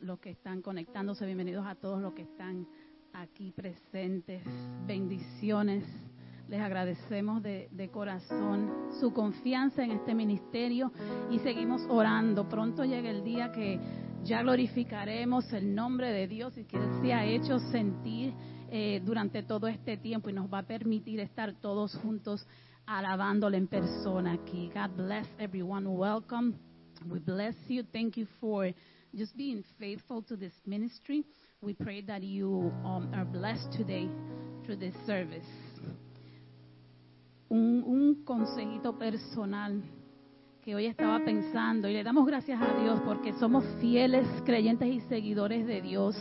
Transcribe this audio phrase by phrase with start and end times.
[0.00, 2.66] los que están conectándose, bienvenidos a todos los que están
[3.12, 4.42] aquí presentes.
[4.86, 5.84] Bendiciones.
[6.48, 8.70] Les agradecemos de, de, corazón
[9.00, 10.92] su confianza en este ministerio
[11.30, 12.48] y seguimos orando.
[12.48, 13.78] Pronto llega el día que
[14.24, 18.34] ya glorificaremos el nombre de Dios y que se ha hecho sentir
[18.70, 22.46] eh, durante todo este tiempo y nos va a permitir estar todos juntos
[22.86, 24.70] alabándole en persona aquí.
[24.74, 25.86] God bless everyone.
[25.86, 26.54] Welcome.
[27.08, 27.84] We bless you.
[27.84, 28.72] Thank you for
[29.14, 31.24] just being faithful to this ministry.
[31.60, 34.08] We pray that you um, are blessed today
[34.64, 35.46] through this service.
[37.48, 39.82] Un, un consejito personal
[40.62, 45.00] que hoy estaba pensando y le damos gracias a Dios porque somos fieles creyentes y
[45.08, 46.16] seguidores de Dios.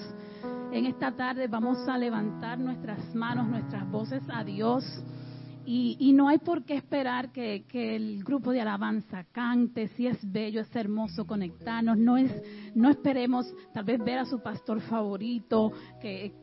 [0.73, 4.83] En esta tarde vamos a levantar nuestras manos, nuestras voces a Dios
[5.65, 10.61] y, no hay por qué esperar que, el grupo de alabanza cante, si es bello,
[10.61, 12.31] es hermoso conectarnos, no es,
[12.75, 16.33] no esperemos tal vez ver a su pastor favorito que,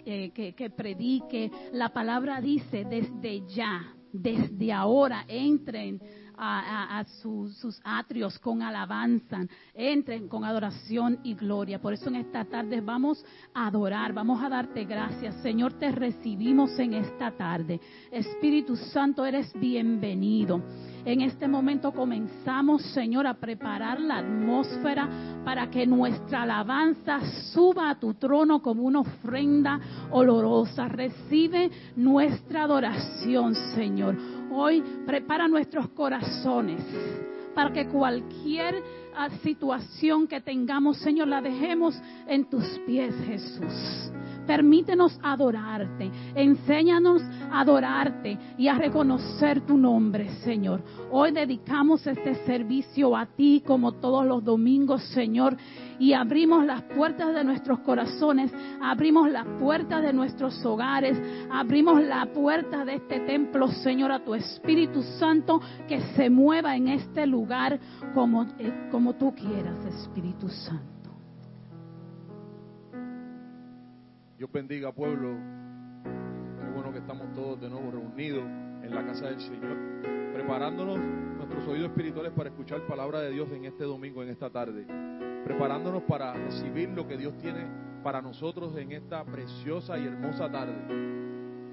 [0.56, 1.50] que predique.
[1.72, 6.00] La palabra dice desde ya, desde ahora, entren
[6.38, 11.80] a, sus atrios con alabanza, entren con adoración y gloria.
[11.80, 15.34] Por eso en esta tarde vamos a adorar, vamos a darte gracias.
[15.42, 17.80] Señor, te recibimos en esta tarde.
[18.10, 20.62] Espíritu Santo, eres bienvenido.
[21.04, 25.08] En este momento comenzamos, Señor, a preparar la atmósfera
[25.44, 27.20] para que nuestra alabanza
[27.52, 29.80] suba a tu trono como una ofrenda
[30.10, 30.88] olorosa.
[30.88, 34.37] Recibe nuestra adoración, Señor.
[34.50, 36.82] Hoy prepara nuestros corazones
[37.54, 38.82] para que cualquier
[39.16, 44.12] ah, situación que tengamos, Señor, la dejemos en tus pies, Jesús.
[44.46, 46.10] Permítenos adorarte.
[46.34, 50.82] Enséñanos a adorarte y a reconocer tu nombre, Señor.
[51.10, 55.54] Hoy dedicamos este servicio a ti como todos los domingos, Señor.
[55.98, 62.26] Y abrimos las puertas de nuestros corazones, abrimos las puertas de nuestros hogares, abrimos la
[62.26, 67.78] puerta de este templo, Señor, a tu Espíritu Santo que se mueva en este lugar
[68.14, 70.98] como, eh, como tú quieras, Espíritu Santo.
[74.38, 75.36] Dios bendiga pueblo.
[76.04, 79.76] Qué bueno que estamos todos de nuevo reunidos en la casa del Señor,
[80.32, 80.98] preparándonos
[81.48, 84.86] nuestros oídos espirituales para escuchar palabra de Dios en este domingo, en esta tarde,
[85.44, 87.66] preparándonos para recibir lo que Dios tiene
[88.02, 90.76] para nosotros en esta preciosa y hermosa tarde.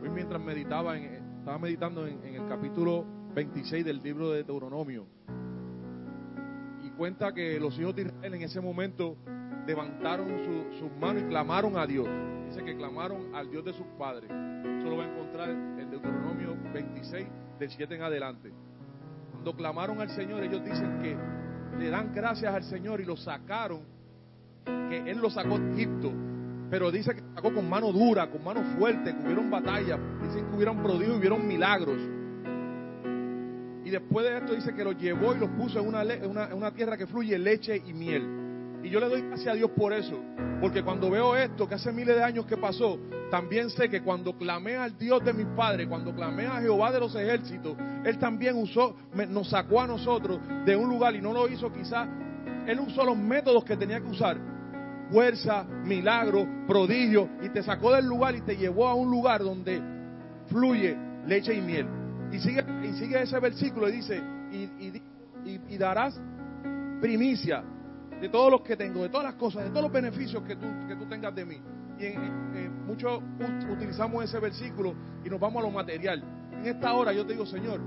[0.01, 5.05] Hoy mientras meditaba, estaba meditando en, el capítulo 26 del libro de Deuteronomio
[6.83, 9.17] y cuenta que los hijos de Israel en ese momento
[9.67, 10.27] levantaron
[10.79, 12.07] sus manos y clamaron a Dios
[12.63, 14.29] que clamaron al Dios de sus padres.
[14.29, 17.27] Eso lo va a encontrar en Deuteronomio 26,
[17.59, 18.51] del 7 en adelante.
[19.45, 21.15] Cuando clamaron al Señor, ellos dicen que
[21.77, 23.81] le dan gracias al Señor y lo sacaron,
[24.89, 26.11] que Él lo sacó de Egipto,
[26.67, 30.55] pero dice que sacó con mano dura, con mano fuerte, que hubieron batallas, dicen que
[30.55, 31.99] hubieron prodigios, hubieron milagros.
[33.83, 36.71] Y después de esto dice que lo llevó y lo puso en una, una, una
[36.71, 38.44] tierra que fluye leche y miel.
[38.85, 40.21] Y yo le doy gracias a Dios por eso.
[40.61, 42.99] Porque cuando veo esto, que hace miles de años que pasó,
[43.31, 46.99] también sé que cuando clamé al Dios de mis padres, cuando clamé a Jehová de
[46.99, 48.95] los ejércitos, Él también usó,
[49.27, 52.07] nos sacó a nosotros de un lugar y no lo hizo quizás,
[52.67, 54.37] Él usó los métodos que tenía que usar.
[55.09, 59.81] Fuerza, milagro, prodigio, y te sacó del lugar y te llevó a un lugar donde
[60.47, 60.95] fluye
[61.25, 61.87] leche y miel.
[62.31, 66.19] Y sigue, y sigue ese versículo y dice, y, y darás
[67.01, 67.63] primicia
[68.25, 70.65] de todos los que tengo, de todas las cosas, de todos los beneficios que tú,
[70.87, 71.61] que tú tengas de mí.
[71.99, 73.21] Y en, muchos
[73.71, 76.23] utilizamos ese versículo y nos vamos a lo material.
[76.51, 77.79] En esta hora yo te digo, Señor,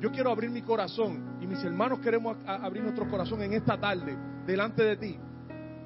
[0.00, 4.16] yo quiero abrir mi corazón y mis hermanos queremos abrir nuestro corazón en esta tarde
[4.46, 5.18] delante de ti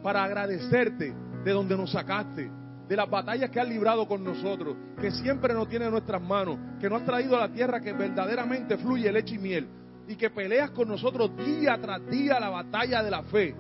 [0.03, 2.51] para agradecerte de donde nos sacaste,
[2.87, 6.59] de las batallas que has librado con nosotros, que siempre nos tiene en nuestras manos,
[6.79, 9.67] que nos has traído a la tierra que verdaderamente fluye leche y miel
[10.07, 13.55] y que peleas con nosotros día tras día la batalla de la fe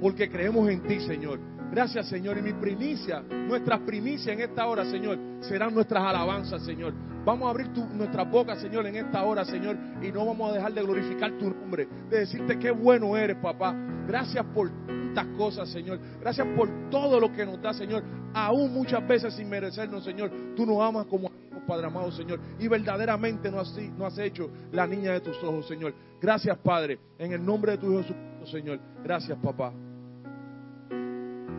[0.00, 1.38] porque creemos en ti, Señor.
[1.70, 2.38] Gracias, Señor.
[2.38, 6.94] Y mi primicia, nuestras primicias en esta hora, Señor, serán nuestras alabanzas, Señor.
[7.24, 10.72] Vamos a abrir nuestras bocas, Señor, en esta hora, Señor, y no vamos a dejar
[10.72, 13.74] de glorificar tu nombre, de decirte qué bueno eres, papá.
[14.06, 16.00] Gracias por tantas cosas, Señor.
[16.20, 18.02] Gracias por todo lo que nos da, Señor.
[18.32, 20.30] Aún muchas veces sin merecernos, Señor.
[20.56, 21.30] Tú nos amas como
[21.68, 22.40] Padre amado, Señor.
[22.58, 25.94] Y verdaderamente nos has, hecho la niña de tus ojos, Señor.
[26.18, 26.98] Gracias, Padre.
[27.18, 28.08] En el nombre de tu Hijo
[28.46, 28.80] Señor.
[29.04, 29.72] Gracias, papá.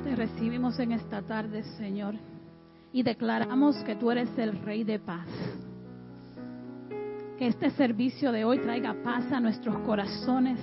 [0.10, 2.16] Te recibimos en esta tarde, Señor,
[2.92, 5.28] y declaramos que tú eres el Rey de paz.
[7.38, 10.60] Que este servicio de hoy traiga paz a nuestros corazones.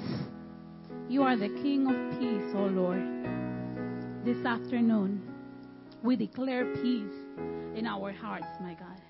[1.08, 3.00] You are the King of Peace, oh Lord.
[4.24, 5.22] this afternoon,
[6.02, 7.14] we declare peace
[7.76, 9.00] in our hearts, my God.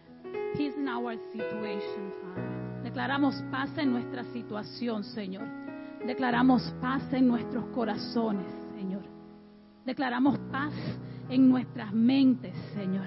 [0.55, 2.83] Peace in our situation, Father.
[2.85, 5.49] Declaramos paz en nuestra situación, Señor.
[6.07, 9.16] Declaramos paz en nuestros corazones, Señor.
[9.87, 10.75] Declaramos paz
[11.29, 13.07] en nuestras mentes, Señor.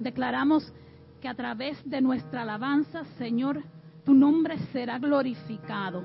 [0.00, 0.74] Declaramos
[1.20, 3.62] que a través de nuestra alabanza, Señor,
[4.04, 6.02] tu nombre será glorificado.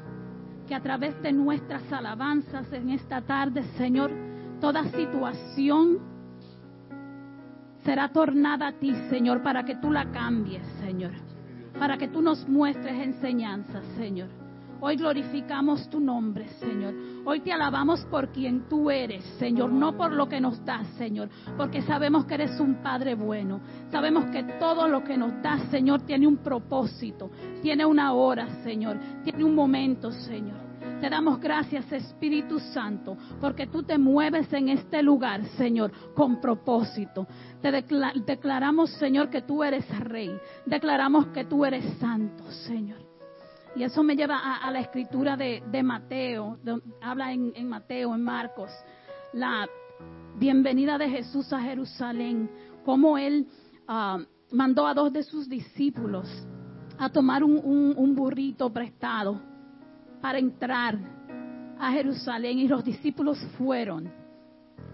[0.67, 4.11] Que a través de nuestras alabanzas en esta tarde, Señor,
[4.61, 5.97] toda situación
[7.83, 11.13] será tornada a ti, Señor, para que tú la cambies, Señor.
[11.79, 14.42] Para que tú nos muestres enseñanzas, Señor.
[14.85, 16.93] Hoy glorificamos tu nombre, Señor.
[17.23, 21.29] Hoy te alabamos por quien tú eres, Señor, no por lo que nos das, Señor,
[21.55, 23.61] porque sabemos que eres un Padre bueno.
[23.93, 27.31] Sabemos que todo lo que nos das, Señor, tiene un propósito,
[27.61, 30.59] tiene una hora, Señor, tiene un momento, Señor.
[30.99, 37.25] Te damos gracias, Espíritu Santo, porque tú te mueves en este lugar, Señor, con propósito.
[37.61, 40.37] Te declaramos, Señor, que tú eres rey.
[40.65, 43.02] Declaramos que tú eres santo, Señor.
[43.75, 46.59] Y eso me lleva a, la escritura de, Mateo,
[47.01, 48.69] habla en, Mateo, en Marcos,
[49.33, 49.67] la
[50.35, 52.49] bienvenida de Jesús a Jerusalén,
[52.85, 53.47] cómo él
[53.87, 54.19] ah,
[54.51, 56.27] mandó a dos de sus discípulos
[56.99, 59.41] a tomar un, burrito prestado
[60.21, 60.97] para entrar
[61.79, 64.11] a Jerusalén y los discípulos fueron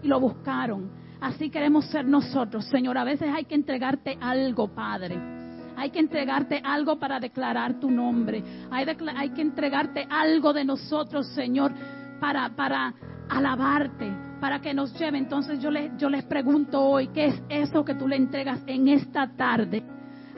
[0.02, 0.90] y lo buscaron.
[1.20, 2.96] Así queremos ser nosotros, Señor.
[2.96, 5.39] A veces hay que entregarte algo, Padre
[5.80, 8.44] hay que entregarte algo para declarar tu nombre.
[8.70, 8.84] Hay,
[9.16, 11.72] hay que entregarte algo de nosotros, Señor,
[12.20, 12.92] para, para
[13.30, 14.12] alabarte,
[14.42, 15.16] para que nos lleve.
[15.16, 18.88] Entonces yo les, yo les pregunto hoy, ¿qué es eso que tú le entregas en
[18.88, 19.82] esta tarde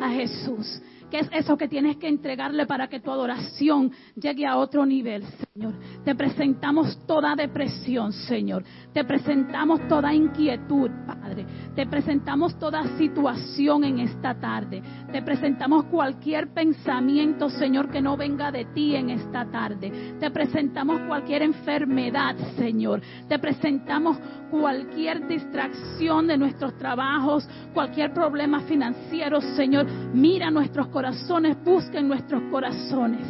[0.00, 0.80] a Jesús?
[1.12, 5.22] ¿Qué es eso que tienes que entregarle para que tu adoración llegue a otro nivel,
[5.52, 5.74] Señor?
[6.06, 8.64] Te presentamos toda depresión, Señor.
[8.94, 11.44] Te presentamos toda inquietud, Padre.
[11.76, 14.82] Te presentamos toda situación en esta tarde.
[15.12, 20.16] Te presentamos cualquier pensamiento, Señor, que no venga de ti en esta tarde.
[20.18, 23.02] Te presentamos cualquier enfermedad, Señor.
[23.28, 24.16] Te presentamos
[24.50, 29.86] cualquier distracción de nuestros trabajos, cualquier problema financiero, Señor.
[30.14, 33.26] Mira nuestros corazones corazones, busquen nuestros corazones.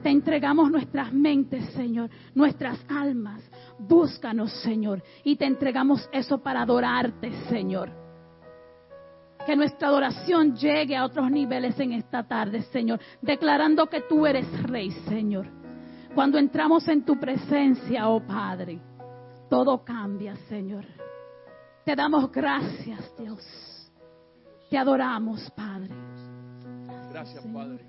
[0.00, 3.42] Te entregamos nuestras mentes, Señor, nuestras almas.
[3.80, 7.90] Búscanos, Señor, y te entregamos eso para adorarte, Señor.
[9.44, 14.46] Que nuestra adoración llegue a otros niveles en esta tarde, Señor, declarando que tú eres
[14.62, 15.48] Rey, Señor.
[16.14, 18.78] Cuando entramos en tu presencia, oh Padre,
[19.50, 20.84] todo cambia, Señor.
[21.84, 23.67] Te damos gracias, Dios.
[24.68, 25.94] Te adoramos, Padre.
[27.10, 27.86] Gracias, Padre.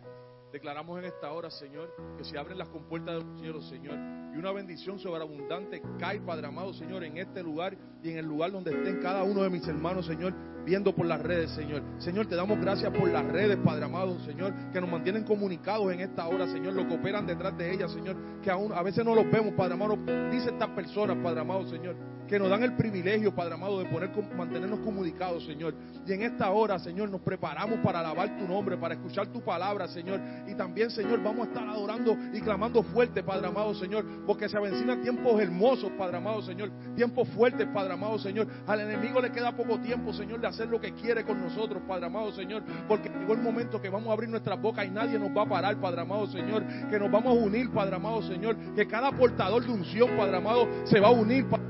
[0.51, 3.95] Declaramos en esta hora, Señor, que se abren las compuertas de los cielos, Señor,
[4.33, 8.51] y una bendición sobreabundante cae, Padre amado, Señor, en este lugar y en el lugar
[8.51, 10.33] donde estén cada uno de mis hermanos, Señor,
[10.65, 11.83] viendo por las redes, Señor.
[11.99, 15.99] Señor, te damos gracias por las redes, Padre amado, Señor, que nos mantienen comunicados en
[15.99, 19.13] esta hora, Señor, lo que operan detrás de ellas, Señor, que aún a veces no
[19.13, 19.97] los vemos, Padre amado,
[20.31, 21.95] dice estas personas, Padre amado, Señor,
[22.29, 25.73] que nos dan el privilegio, Padre amado, de poner, mantenernos comunicados, Señor.
[26.05, 29.87] Y en esta hora, Señor, nos preparamos para alabar tu nombre, para escuchar tu palabra,
[29.87, 30.21] Señor.
[30.47, 34.57] Y también, Señor, vamos a estar adorando y clamando fuerte, Padre amado, Señor, porque se
[34.57, 38.47] avecinan tiempos hermosos, Padre amado, Señor, tiempos fuertes, Padre amado, Señor.
[38.67, 42.05] Al enemigo le queda poco tiempo, Señor, de hacer lo que quiere con nosotros, Padre
[42.05, 45.35] amado, Señor, porque llegó el momento que vamos a abrir nuestras bocas y nadie nos
[45.35, 48.87] va a parar, Padre amado, Señor, que nos vamos a unir, Padre amado, Señor, que
[48.87, 51.68] cada portador de unción, Padre amado, se va a unir, Padre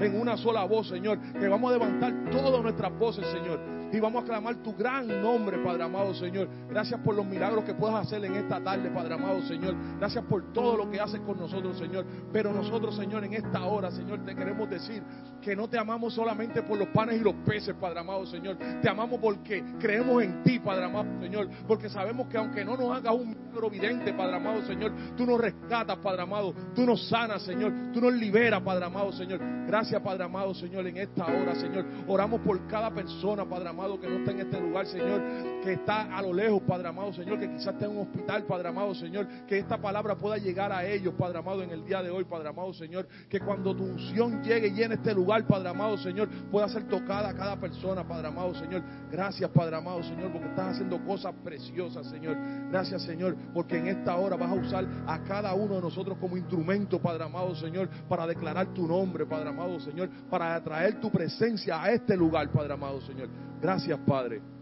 [0.00, 4.24] en una sola voz, Señor, que vamos a levantar todas nuestras voces, Señor, y vamos
[4.24, 6.48] a clamar tu gran nombre, Padre amado, Señor.
[6.68, 9.76] Gracias por los milagros que puedas hacer en esta tarde, Padre amado, Señor.
[9.98, 12.04] Gracias por todo lo que haces con nosotros, Señor.
[12.32, 15.00] Pero nosotros, Señor, en esta hora, Señor, te queremos decir
[15.40, 18.56] que no te amamos solamente por los panes y los peces, Padre amado, Señor.
[18.82, 21.48] Te amamos porque creemos en ti, Padre amado, Señor.
[21.68, 25.40] Porque sabemos que aunque no nos hagas un milagro evidente, Padre amado, Señor, tú nos
[25.40, 26.52] rescatas, Padre amado.
[26.74, 27.72] Tú nos sanas, Señor.
[27.92, 29.40] Tú nos liberas, Padre amado, Señor.
[29.68, 31.84] Gracias, Padre amado, Señor, en esta hora, Señor.
[32.08, 35.20] Oramos por cada persona, Padre amado que no está en este lugar, Señor,
[35.64, 38.68] que está a lo lejos, Padre amado, Señor, que quizás esté en un hospital, Padre
[38.68, 42.10] amado, Señor, que esta palabra pueda llegar a ellos, Padre amado, en el día de
[42.10, 45.96] hoy, Padre amado, Señor, que cuando tu unción llegue y llene este lugar, Padre amado,
[45.96, 48.82] Señor, pueda ser tocada a cada persona, Padre amado, Señor.
[49.10, 52.36] Gracias, Padre amado, Señor, porque estás haciendo cosas preciosas, Señor.
[52.70, 56.36] Gracias, Señor, porque en esta hora vas a usar a cada uno de nosotros como
[56.36, 61.82] instrumento, Padre amado, Señor, para declarar tu nombre, Padre amado, Señor, para atraer tu presencia
[61.82, 63.30] a este lugar, Padre amado, Señor.
[63.62, 64.53] Gracias, Padre.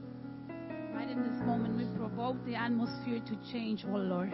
[1.13, 4.33] In this moment, we provoke the atmosphere to change, oh Lord.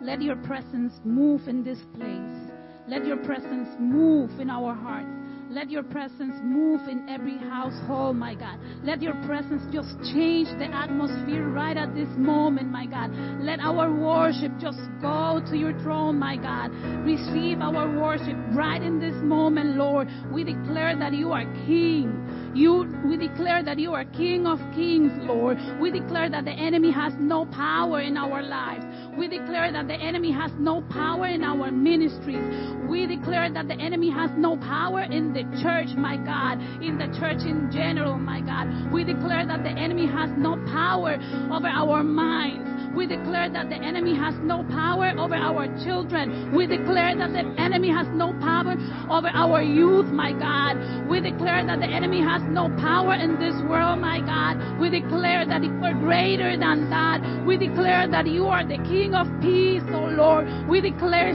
[0.00, 2.54] Let your presence move in this place.
[2.86, 5.08] Let your presence move in our hearts.
[5.50, 8.60] Let your presence move in every household, my God.
[8.84, 13.10] Let your presence just change the atmosphere right at this moment, my God.
[13.40, 16.70] Let our worship just go to your throne, my God.
[17.02, 20.06] Receive our worship right in this moment, Lord.
[20.30, 22.27] We declare that you are King.
[22.54, 25.58] You, we declare that you are King of kings, Lord.
[25.80, 28.84] We declare that the enemy has no power in our lives.
[29.16, 32.42] We declare that the enemy has no power in our ministries.
[32.88, 37.06] We declare that the enemy has no power in the church, my God, in the
[37.18, 38.92] church in general, my God.
[38.92, 41.18] We declare that the enemy has no power
[41.52, 42.77] over our minds.
[42.94, 46.54] We declare that the enemy has no power over our children.
[46.54, 48.74] We declare that the enemy has no power
[49.10, 51.08] over our youth, my God.
[51.08, 54.80] We declare that the enemy has no power in this world, my God.
[54.80, 57.46] We declare that you are greater than that.
[57.46, 60.46] We declare that you are the King of peace, oh Lord.
[60.68, 61.34] We declare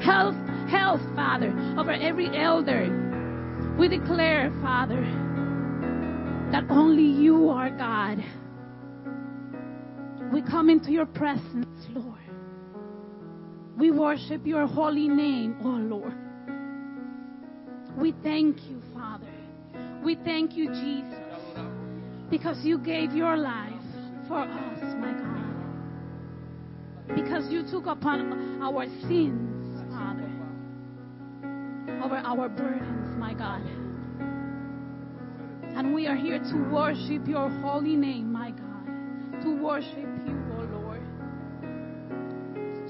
[0.00, 0.36] health,
[0.68, 2.86] health, Father, over every elder.
[3.78, 5.00] We declare, Father,
[6.52, 8.22] that only you are God.
[10.32, 12.18] We come into your presence, Lord.
[13.76, 16.14] We worship your holy name, oh Lord.
[17.98, 19.26] We thank you, Father.
[20.02, 21.18] We thank you, Jesus,
[22.30, 23.72] because you gave your life
[24.26, 25.44] for us, my God.
[27.14, 30.30] Because you took upon our sins, Father,
[32.02, 33.60] over our burdens, my God.
[35.76, 39.42] And we are here to worship your holy name, my God.
[39.42, 40.11] To worship.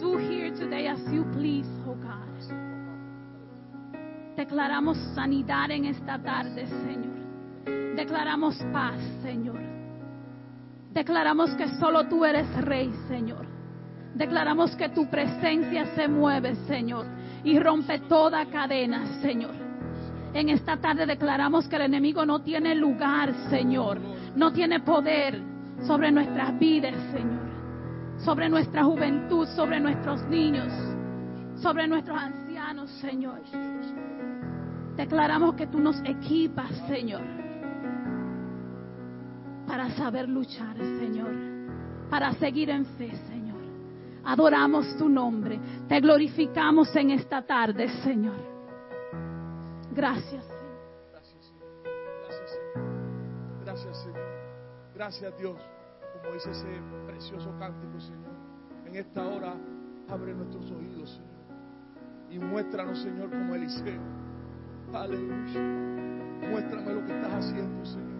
[0.02, 0.18] Oh.
[4.36, 7.94] Declaramos sanidad en esta tarde, Señor.
[7.94, 9.60] Declaramos paz, Señor.
[10.92, 13.46] Declaramos que solo tú eres rey, Señor.
[14.14, 17.06] Declaramos que tu presencia se mueve, Señor,
[17.44, 19.54] y rompe toda cadena, Señor.
[20.34, 23.98] En esta tarde declaramos que el enemigo no tiene lugar, Señor.
[24.34, 25.40] No tiene poder
[25.86, 27.51] sobre nuestras vidas, Señor.
[28.24, 30.72] Sobre nuestra juventud, sobre nuestros niños,
[31.56, 33.40] sobre nuestros ancianos, Señor.
[34.96, 37.22] Declaramos que tú nos equipas, Señor,
[39.66, 41.34] para saber luchar, Señor,
[42.10, 43.60] para seguir en fe, Señor.
[44.24, 48.36] Adoramos tu nombre, te glorificamos en esta tarde, Señor.
[49.92, 50.46] Gracias.
[51.10, 51.68] Gracias, Señor.
[52.24, 53.64] Gracias, Señor.
[53.64, 54.22] Gracias, Señor.
[54.94, 55.56] Gracias, Dios.
[56.22, 56.68] Como dice ese
[57.22, 58.32] precioso cántico, Señor.
[58.84, 59.54] En esta hora,
[60.08, 61.30] abre nuestros oídos, Señor.
[62.30, 64.00] Y muéstranos, Señor, como Eliseo.
[64.92, 65.60] Aleluya.
[66.50, 68.12] Muéstrame lo que estás haciendo, Señor.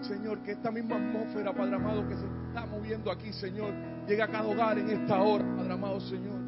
[0.00, 3.74] Señor, que esta misma atmósfera, Padre amado, que se está moviendo aquí, Señor,
[4.06, 6.38] llegue a cada hogar en esta hora, Padre amado, Señor.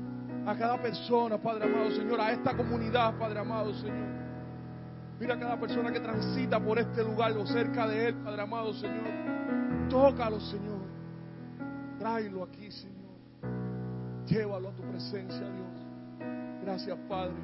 [0.46, 2.20] A cada persona, Padre amado, Señor.
[2.22, 4.08] A esta comunidad, Padre amado, Señor.
[5.18, 8.72] Mira a cada persona que transita por este lugar o cerca de él, Padre amado,
[8.72, 9.88] Señor.
[9.90, 10.79] Tócalo, Señor.
[12.00, 13.12] Tráelo aquí, Señor.
[14.26, 15.86] Llévalo a tu presencia, Dios.
[16.62, 17.36] Gracias, Padre,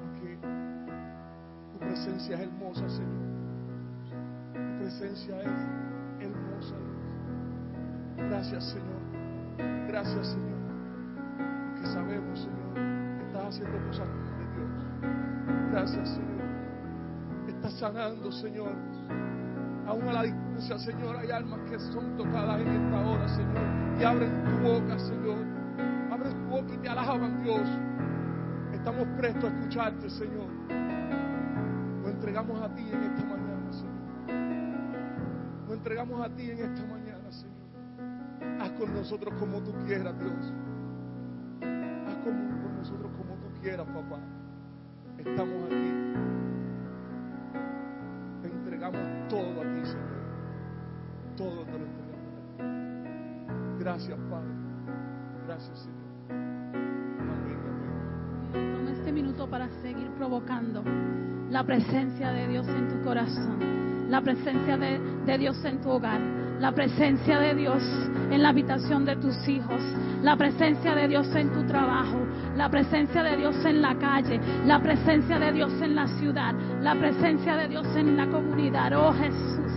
[0.00, 0.36] porque
[1.72, 3.24] tu presencia es hermosa, Señor.
[4.52, 8.28] Tu presencia es hermosa, Dios.
[8.28, 9.86] Gracias, Señor.
[9.86, 10.58] Gracias, Señor.
[11.70, 15.70] Porque sabemos, Señor, que estás haciendo cosas de Dios.
[15.70, 16.44] Gracias, Señor.
[17.46, 18.72] Estás sanando, Señor.
[19.86, 24.00] Aún a la distancia, Señor, hay almas que son tocadas en esta hora, Señor.
[24.00, 25.38] Y abren tu boca, Señor.
[26.10, 27.68] Abren tu boca y te alaban, Dios.
[28.72, 30.48] Estamos prestos a escucharte, Señor.
[32.02, 33.94] Lo entregamos a ti en esta mañana, Señor.
[35.68, 38.60] Lo entregamos a ti en esta mañana, Señor.
[38.60, 40.52] Haz con nosotros como tú quieras, Dios.
[41.62, 42.32] Haz con,
[42.62, 44.18] con nosotros como tú quieras, papá.
[45.18, 45.73] Estamos aquí.
[53.94, 54.48] Gracias, Padre.
[55.46, 56.02] Gracias, Señor.
[57.20, 57.58] Amén,
[58.50, 58.76] amén.
[58.76, 60.82] Toma este minuto para seguir provocando
[61.48, 66.20] la presencia de Dios en tu corazón, la presencia de, de Dios en tu hogar,
[66.58, 67.80] la presencia de Dios
[68.32, 69.80] en la habitación de tus hijos,
[70.22, 72.18] la presencia de Dios en tu trabajo,
[72.56, 76.96] la presencia de Dios en la calle, la presencia de Dios en la ciudad, la
[76.96, 78.92] presencia de Dios en la comunidad.
[78.94, 79.72] Oh Jesús,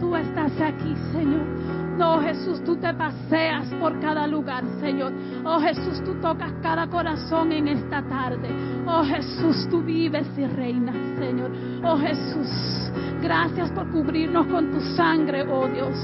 [0.00, 1.61] tú estás aquí, Señor.
[2.04, 5.12] Oh Jesús, tú te paseas por cada lugar, Señor.
[5.44, 8.48] Oh Jesús, tú tocas cada corazón en esta tarde.
[8.86, 11.50] Oh Jesús, tú vives y reinas, Señor.
[11.84, 12.92] Oh Jesús,
[13.22, 15.96] gracias por cubrirnos con tu sangre, oh Dios.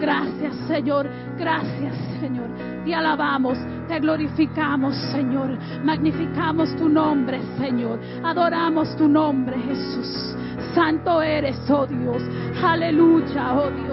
[0.00, 1.08] Gracias, Señor.
[1.38, 2.48] Gracias, Señor.
[2.84, 5.56] Te alabamos, Te glorificamos, Señor.
[5.84, 8.00] Magnificamos tu nombre, Señor.
[8.24, 10.36] Adoramos tu nombre, Jesús.
[10.74, 12.22] Santo eres, oh Dios.
[12.62, 13.85] Aleluya, oh Dios.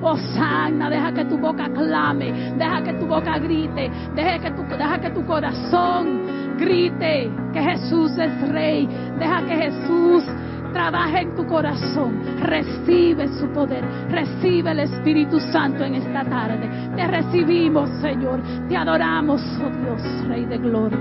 [0.00, 4.62] Oh sana, deja que tu boca clame, deja que tu boca grite, deja que tu,
[4.62, 8.88] deja que tu corazón grite que Jesús es rey,
[9.18, 10.24] deja que Jesús
[10.72, 12.20] trabaje en tu corazón.
[12.40, 16.68] Recibe su poder, recibe el Espíritu Santo en esta tarde.
[16.94, 20.98] Te recibimos, Señor, te adoramos, oh Dios, Rey de Gloria.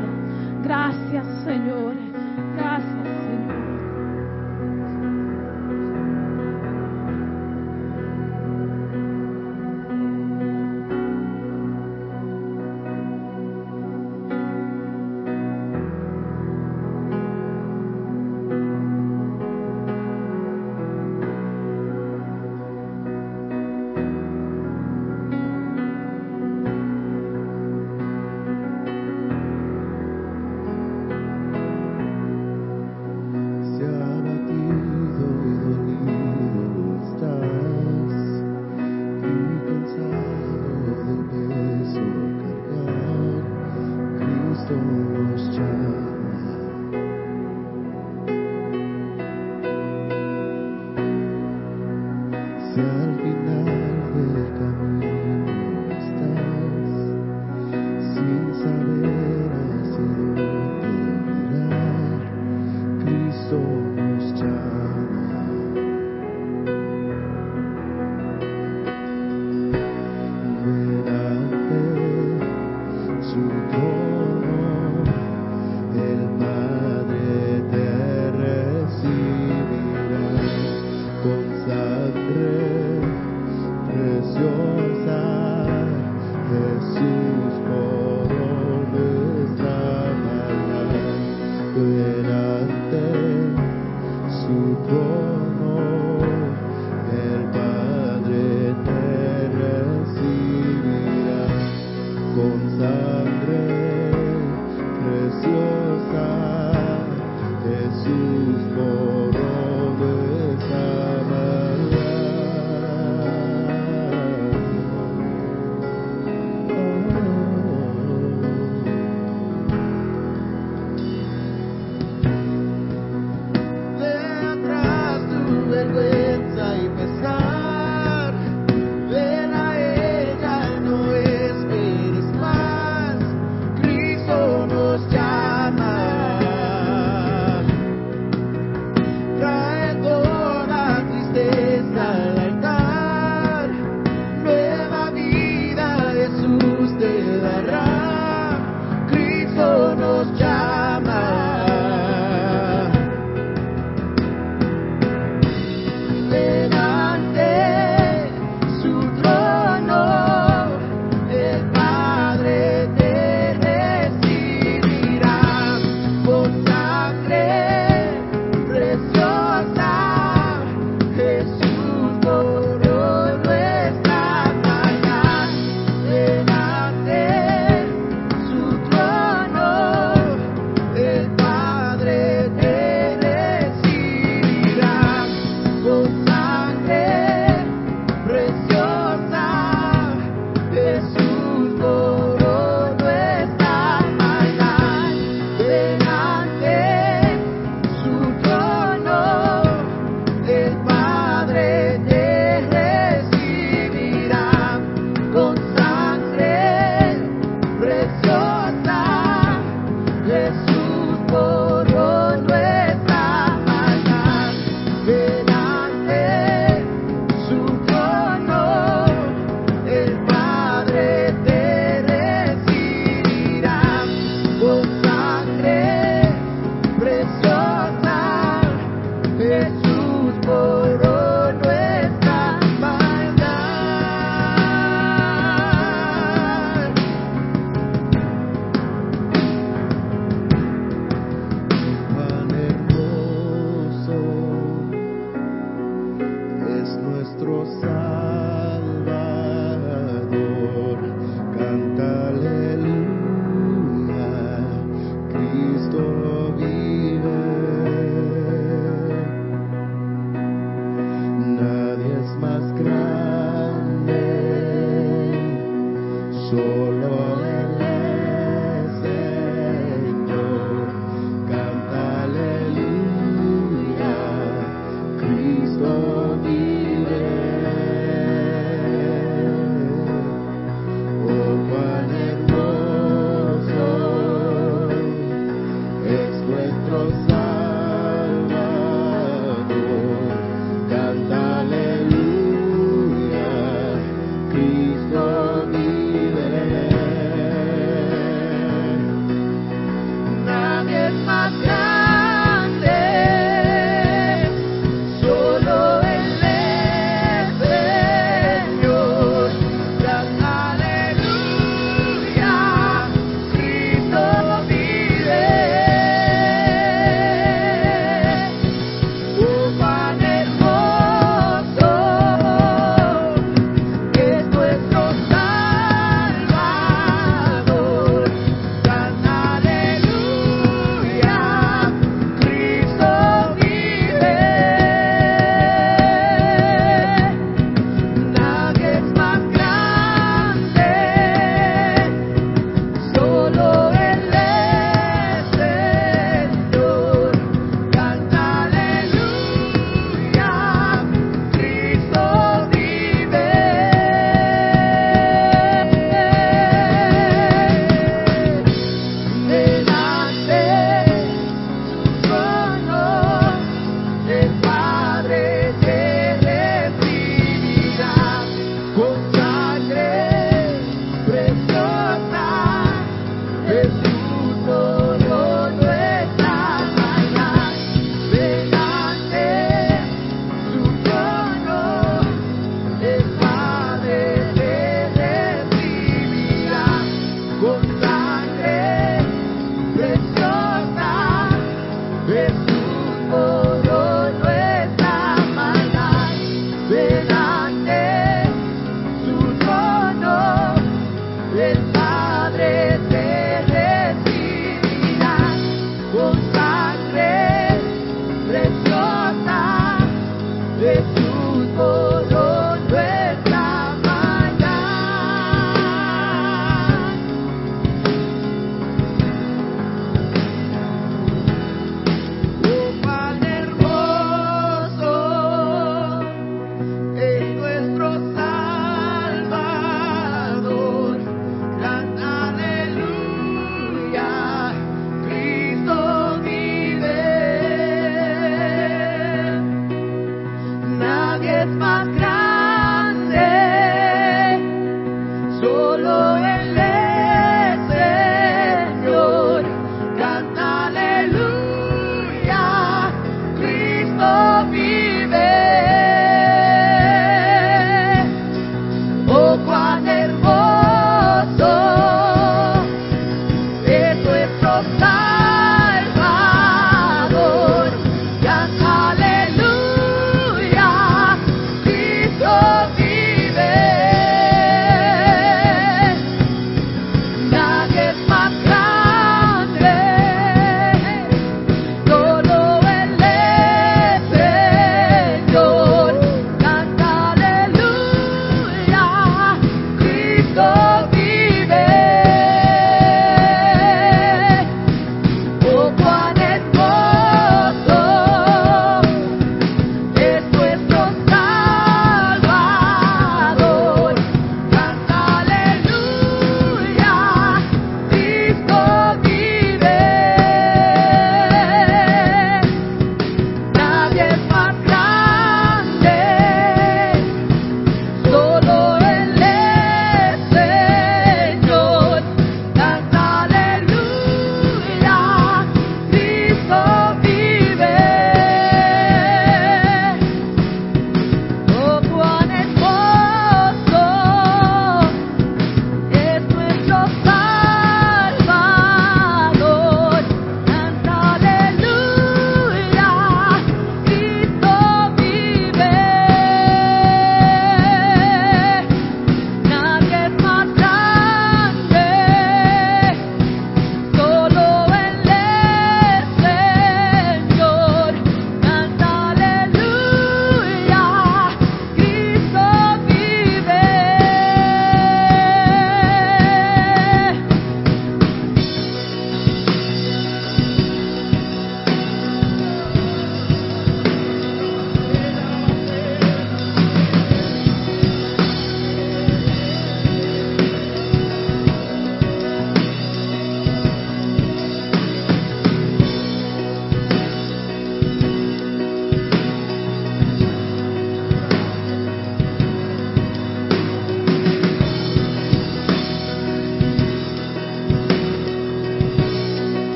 [0.63, 1.93] Gracias, Señor.
[2.55, 3.06] Gracias.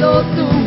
[0.00, 0.57] Solo tú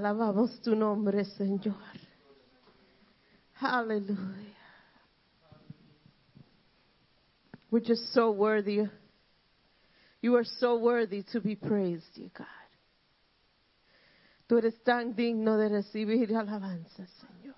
[0.00, 1.76] Alabamos tu nombre, Señor.
[3.60, 4.56] Aleluya.
[7.70, 8.88] We're just so worthy.
[10.22, 12.46] You are so worthy to be praised, dear God.
[14.48, 17.56] Tú eres tan digno de recibir alabanza, Señor.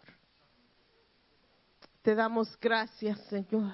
[2.02, 3.72] Te damos gracias, Señor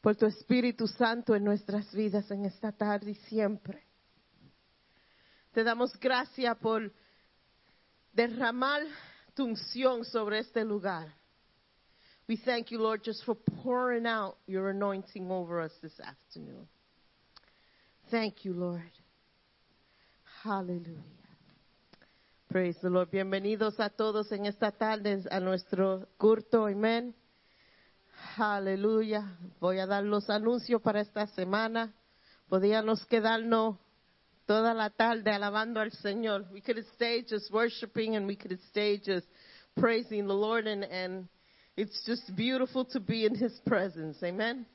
[0.00, 3.82] por tu Espíritu Santo en nuestras vidas en esta tarde y siempre.
[5.50, 6.92] Te damos gracias por
[8.14, 8.82] derramar
[9.34, 11.12] tu unción sobre este lugar.
[12.26, 16.66] We thank you, Lord, just for pouring out your anointing over us this afternoon.
[18.10, 18.90] Thank you, Lord.
[20.42, 21.02] Hallelujah.
[22.48, 23.10] Praise the Lord.
[23.10, 26.66] Bienvenidos a todos en esta tarde a nuestro culto.
[26.66, 27.14] Amén.
[28.38, 29.36] Aleluya.
[29.60, 31.92] Voy a dar los anuncios para esta semana.
[32.48, 33.76] Podíamos quedarnos
[34.46, 36.50] toda la tarde alabando al Señor.
[36.52, 39.26] We could stay just worshiping and we could stay just
[39.76, 41.28] praising the Lord and, and
[41.76, 44.22] it's just beautiful to be in His presence.
[44.22, 44.66] Amen.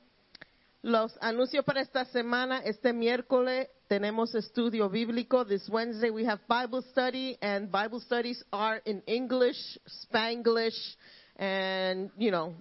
[0.82, 5.46] Los anuncios para esta semana, este miércoles tenemos estudio bíblico.
[5.46, 10.96] This Wednesday we have Bible study and Bible studies are in English, Spanglish,
[11.36, 12.54] and you know,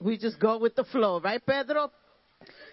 [0.00, 1.90] we just go with the flow, right, Pedro?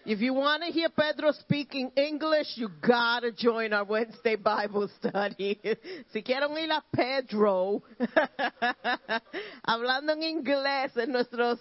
[0.05, 5.57] If you want to hear Pedro speaking English, you gotta join our Wednesday Bible study.
[6.11, 7.81] si quieren oír a Pedro
[9.65, 11.57] hablando en inglés en nuestros,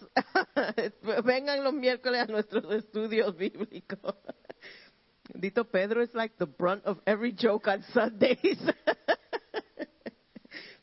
[1.24, 4.16] vengan los miércoles a nuestros estudios bíblicos.
[5.38, 8.58] Dito Pedro is like the brunt of every joke on Sundays.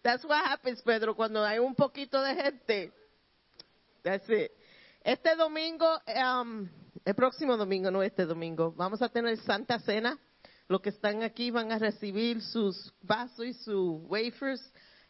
[0.01, 2.91] That's what happens, Pedro, cuando hay un poquito de gente.
[4.01, 4.51] That's it.
[5.03, 6.69] Este domingo, um,
[7.09, 10.19] el próximo domingo, no este domingo, vamos a tener Santa Cena.
[10.67, 14.61] Los que están aquí van a recibir sus vasos y sus wafers.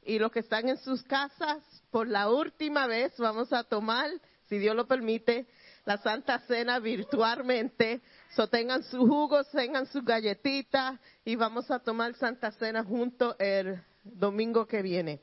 [0.03, 4.09] Y los que están en sus casas, por la última vez vamos a tomar,
[4.47, 5.45] si Dios lo permite,
[5.83, 7.99] la Santa Cena virtualmente.
[8.29, 13.83] So tengan sus jugos, tengan sus galletitas y vamos a tomar Santa Cena junto el
[14.05, 15.21] domingo que viene.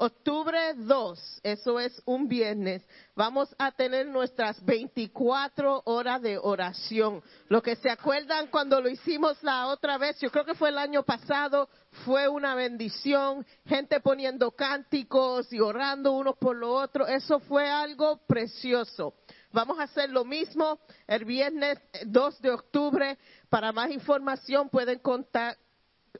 [0.00, 2.84] Octubre 2, eso es un viernes,
[3.16, 7.20] vamos a tener nuestras 24 horas de oración.
[7.48, 10.78] Lo que se acuerdan cuando lo hicimos la otra vez, yo creo que fue el
[10.78, 11.68] año pasado,
[12.04, 18.18] fue una bendición, gente poniendo cánticos y orando unos por lo otro, eso fue algo
[18.24, 19.14] precioso.
[19.50, 20.78] Vamos a hacer lo mismo
[21.08, 21.76] el viernes
[22.06, 23.18] 2 de octubre.
[23.48, 25.00] Para más información pueden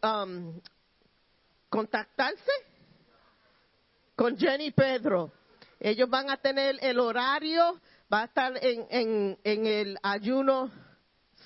[0.03, 0.61] um,
[1.68, 2.67] contactarse
[4.18, 5.30] con Jenny Pedro.
[5.78, 7.80] Ellos van a tener el horario,
[8.12, 10.72] va a estar en, en, el ayuno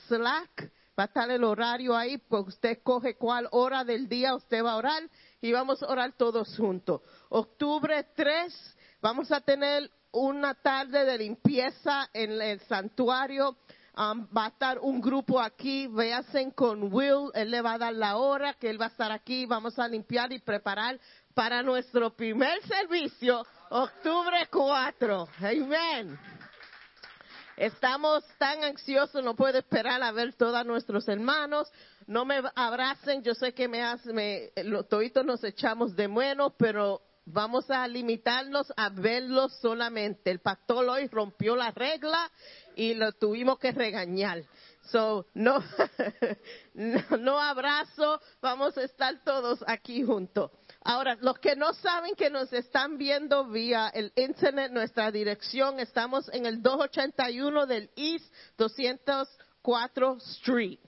[0.09, 4.65] Slack, va a estar el horario ahí, pues usted coge cuál hora del día usted
[4.65, 5.03] va a orar
[5.43, 7.03] y vamos a orar todos juntos.
[7.29, 13.55] Octubre 3, vamos a tener una tarde de limpieza en el santuario.
[13.95, 17.93] Um, va a estar un grupo aquí, véanse con Will, él le va a dar
[17.93, 20.99] la hora que él va a estar aquí, vamos a limpiar y preparar
[21.35, 25.29] para nuestro primer servicio, octubre 4.
[25.41, 26.19] Amén.
[27.57, 31.71] Estamos tan ansiosos, no puedo esperar a ver todos nuestros hermanos.
[32.07, 37.01] No me abracen, yo sé que me me, los toitos nos echamos de menos, pero
[37.25, 40.31] vamos a limitarnos a verlos solamente.
[40.31, 42.31] El pastor hoy rompió la regla
[42.75, 44.43] y lo tuvimos que regañar.
[44.91, 45.63] So, no,
[46.75, 50.51] no, no abrazo, vamos a estar todos aquí juntos.
[50.85, 56.29] Ahora, los que no saben que nos están viendo vía el internet, nuestra dirección, estamos
[56.33, 58.25] en el 281 del East
[58.59, 60.79] 204 Street.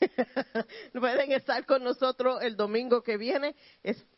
[0.92, 3.54] Pueden estar con nosotros el domingo que viene.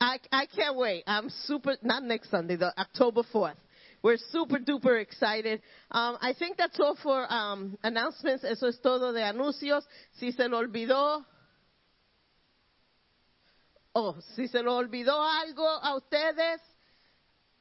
[0.01, 1.05] I can't wait.
[1.07, 3.57] I'm super, not next Sunday, the October 4th.
[4.03, 5.61] We're super duper excited.
[5.91, 8.45] Um, I think that's all for um, announcements.
[8.45, 9.85] Eso es todo de anuncios.
[10.19, 11.25] Si se lo olvidó,
[13.97, 16.61] oh, si se lo olvidó algo a ustedes,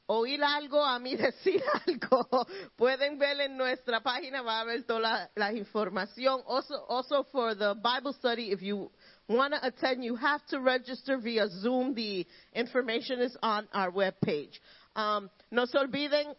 [0.07, 4.99] oír algo, a mí decir algo, pueden ver en nuestra página, va a haber toda
[4.99, 6.41] la, la información.
[6.45, 8.91] Also, also for the Bible study, if you
[9.29, 11.95] want to attend, you have to register via Zoom.
[11.95, 14.59] The information is on our webpage.
[14.93, 16.35] Um, no se olviden,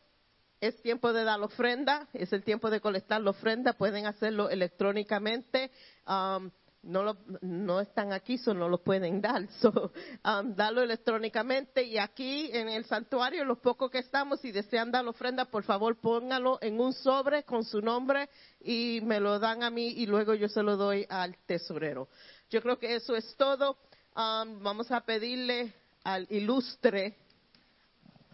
[0.61, 4.51] es tiempo de dar la ofrenda, es el tiempo de colectar la ofrenda, pueden hacerlo
[4.51, 5.71] electrónicamente.
[6.07, 6.51] Um,
[6.87, 9.47] no, lo, no están aquí, so no lo pueden dar.
[9.61, 9.93] So,
[10.25, 11.83] um, darlo electrónicamente.
[11.83, 15.65] Y aquí en el santuario, los pocos que estamos, si desean dar la ofrenda, por
[15.65, 18.29] favor póngalo en un sobre con su nombre
[18.61, 22.09] y me lo dan a mí y luego yo se lo doy al tesorero.
[22.51, 23.79] Yo creo que eso es todo.
[24.15, 25.73] Um, vamos a pedirle
[26.05, 27.17] al ilustre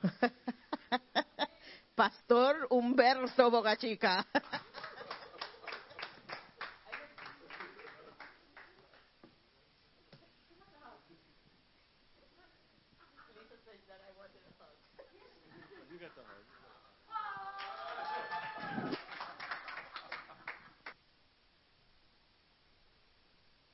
[1.94, 4.26] Pastor Humberto Bogachica.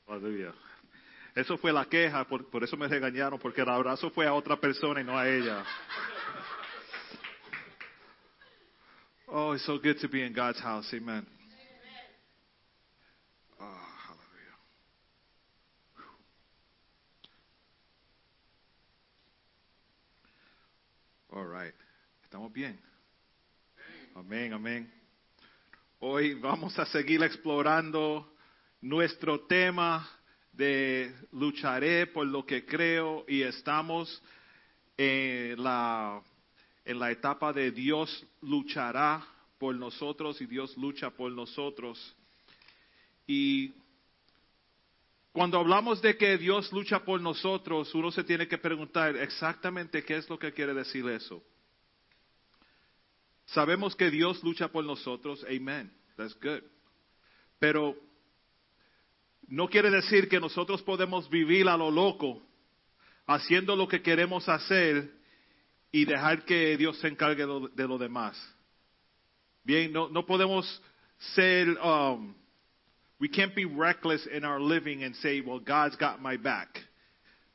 [0.09, 0.54] Aleluya.
[1.34, 4.56] Eso fue la queja, por, por, eso me regañaron, porque el abrazo fue a otra
[4.56, 5.64] persona y no a ella.
[9.26, 10.92] Oh, it's so good to be in God's house.
[10.94, 11.26] Amen.
[13.61, 13.64] Oh,
[14.06, 14.56] hallelujah.
[21.30, 21.74] All right.
[22.24, 22.80] ¿Estamos bien?
[24.16, 24.90] Amén, amén.
[26.00, 28.38] Hoy vamos a seguir explorando
[28.80, 30.08] nuestro tema
[30.52, 34.22] de lucharé por lo que creo y estamos
[34.96, 36.20] en la,
[36.84, 39.26] en la etapa de Dios luchará
[39.58, 42.16] por nosotros y Dios lucha por nosotros.
[43.26, 43.72] Y
[45.32, 50.16] cuando hablamos de que Dios lucha por nosotros, uno se tiene que preguntar exactamente qué
[50.16, 51.42] es lo que quiere decir eso.
[53.46, 56.62] Sabemos que Dios lucha por nosotros, amen, that's good.
[57.58, 57.96] Pero
[59.49, 62.42] no quiere decir que nosotros podemos vivir a lo loco,
[63.26, 65.11] haciendo lo que queremos hacer
[65.90, 68.36] y dejar que Dios se encargue de lo demás.
[69.64, 70.64] Bien, no, no podemos
[71.34, 72.34] ser, um,
[73.20, 76.68] we can't be reckless in our living and say, well, God's got my back.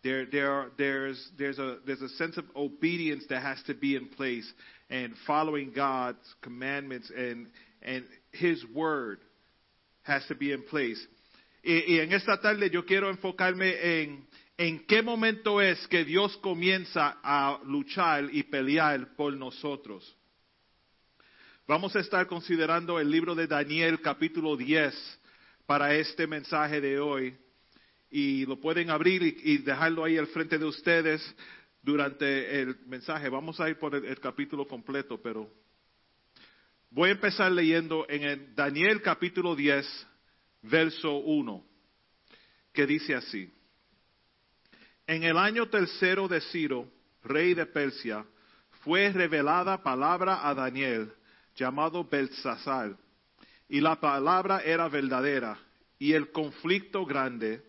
[0.04, 4.10] There, there there's, there's, a, there's a sense of obedience that has to be in
[4.10, 4.52] place
[4.90, 7.48] and following God's commandments and,
[7.82, 9.20] and His word
[10.04, 11.04] has to be in place.
[11.64, 17.20] Y, en esta tarde yo quiero enfocarme en, en qué momento es que Dios comienza
[17.24, 20.16] a luchar y pelear por nosotros.
[21.66, 24.94] Vamos a estar considerando el libro de Daniel capítulo 10
[25.66, 27.38] para este mensaje de hoy.
[28.12, 31.24] Y lo pueden abrir y, y dejarlo ahí al frente de ustedes.
[31.84, 33.30] durante el mensaje.
[33.30, 35.52] Vamos a ir por el, el capítulo completo, pero
[36.90, 40.08] voy a empezar leyendo en el Daniel capítulo 10,
[40.64, 41.64] verso 1,
[42.74, 43.52] que dice así.
[45.06, 46.90] En el año tercero de Ciro,
[47.24, 48.26] rey de Persia,
[48.84, 51.14] fue revelada palabra a Daniel,
[51.56, 52.98] llamado Belsasar,
[53.70, 55.58] y la palabra era verdadera,
[56.00, 57.62] y el conflicto grande,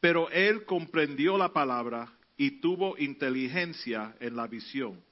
[0.00, 5.02] pero él comprendió la palabra y tuvo inteligencia en la visión.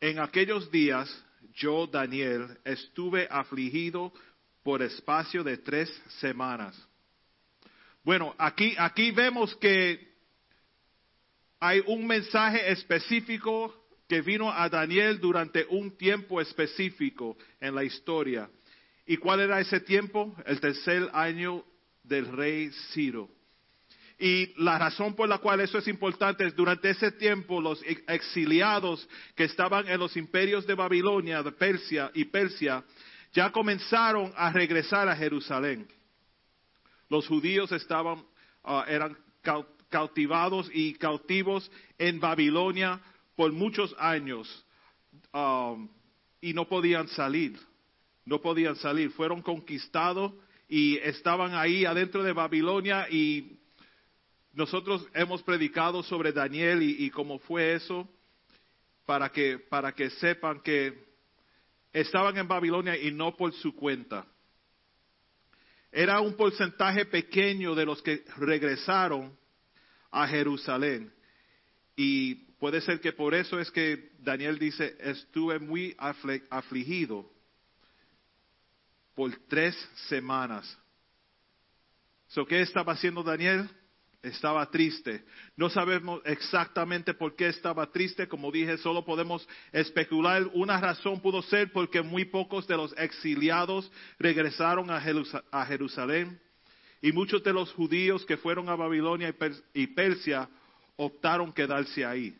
[0.00, 1.08] En aquellos días,
[1.54, 4.12] yo, Daniel, estuve afligido
[4.62, 5.90] por espacio de tres
[6.20, 6.76] semanas.
[8.04, 10.12] Bueno, aquí, aquí vemos que
[11.60, 13.74] hay un mensaje específico
[14.08, 18.50] que vino a Daniel durante un tiempo específico en la historia.
[19.06, 20.34] ¿Y cuál era ese tiempo?
[20.44, 21.64] El tercer año
[22.02, 23.30] del rey Ciro.
[24.18, 29.08] Y la razón por la cual eso es importante es durante ese tiempo los exiliados
[29.34, 32.84] que estaban en los imperios de Babilonia, de Persia y Persia,
[33.32, 35.88] ya comenzaron a regresar a Jerusalén.
[37.08, 38.24] Los judíos estaban,
[38.64, 39.16] uh, eran
[39.88, 43.00] cautivados y cautivos en Babilonia
[43.36, 44.64] por muchos años
[45.32, 45.88] um,
[46.40, 47.58] y no podían salir,
[48.24, 50.32] no podían salir, fueron conquistados
[50.68, 53.58] y estaban ahí adentro de Babilonia y
[54.54, 58.08] nosotros hemos predicado sobre Daniel y, y cómo fue eso
[59.04, 61.11] para que, para que sepan que
[61.92, 64.26] estaban en Babilonia y no por su cuenta.
[65.90, 69.36] Era un porcentaje pequeño de los que regresaron
[70.10, 71.12] a Jerusalén.
[71.94, 77.30] Y puede ser que por eso es que Daniel dice, estuve muy afligido
[79.14, 79.76] por tres
[80.08, 80.78] semanas.
[82.28, 83.68] So, ¿Qué estaba haciendo Daniel?
[84.22, 85.24] Estaba triste.
[85.56, 90.48] No sabemos exactamente por qué estaba triste, como dije, solo podemos especular.
[90.54, 96.40] Una razón pudo ser porque muy pocos de los exiliados regresaron a Jerusalén
[97.00, 99.34] y muchos de los judíos que fueron a Babilonia
[99.74, 100.48] y Persia
[100.96, 102.38] optaron quedarse ahí.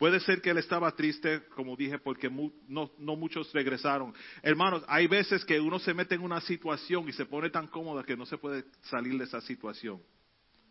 [0.00, 4.14] Puede ser que él estaba triste, como dije, porque no, muchos regresaron.
[4.42, 8.02] Hermanos, hay veces que uno se mete en una situación y se pone tan cómoda
[8.02, 10.02] que no se puede salir de esa situación.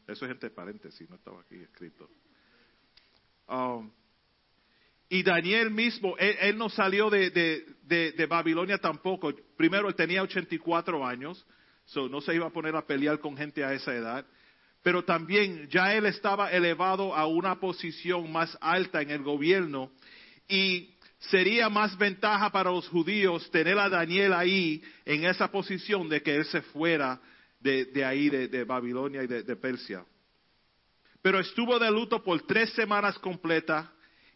[0.08, 2.10] Eso es entre paréntesis, no estaba aquí escrito.
[3.48, 3.92] Um,
[5.10, 9.32] y Daniel mismo, él, no salió de, de, Babilonia tampoco.
[9.56, 11.46] Primero, él tenía 84 años,
[11.86, 14.26] so no se iba a poner a pelear con gente a esa edad
[14.84, 19.92] pero también ya él estaba elevado a una posición más alta en el gobierno
[20.48, 26.22] y sería más ventaja para los judíos tener a Daniel ahí en esa posición de
[26.22, 27.20] que él se fuera
[27.60, 30.06] de, ahí, de, Babilonia y de Persia.
[31.22, 33.86] Pero estuvo de luto por tres semanas completas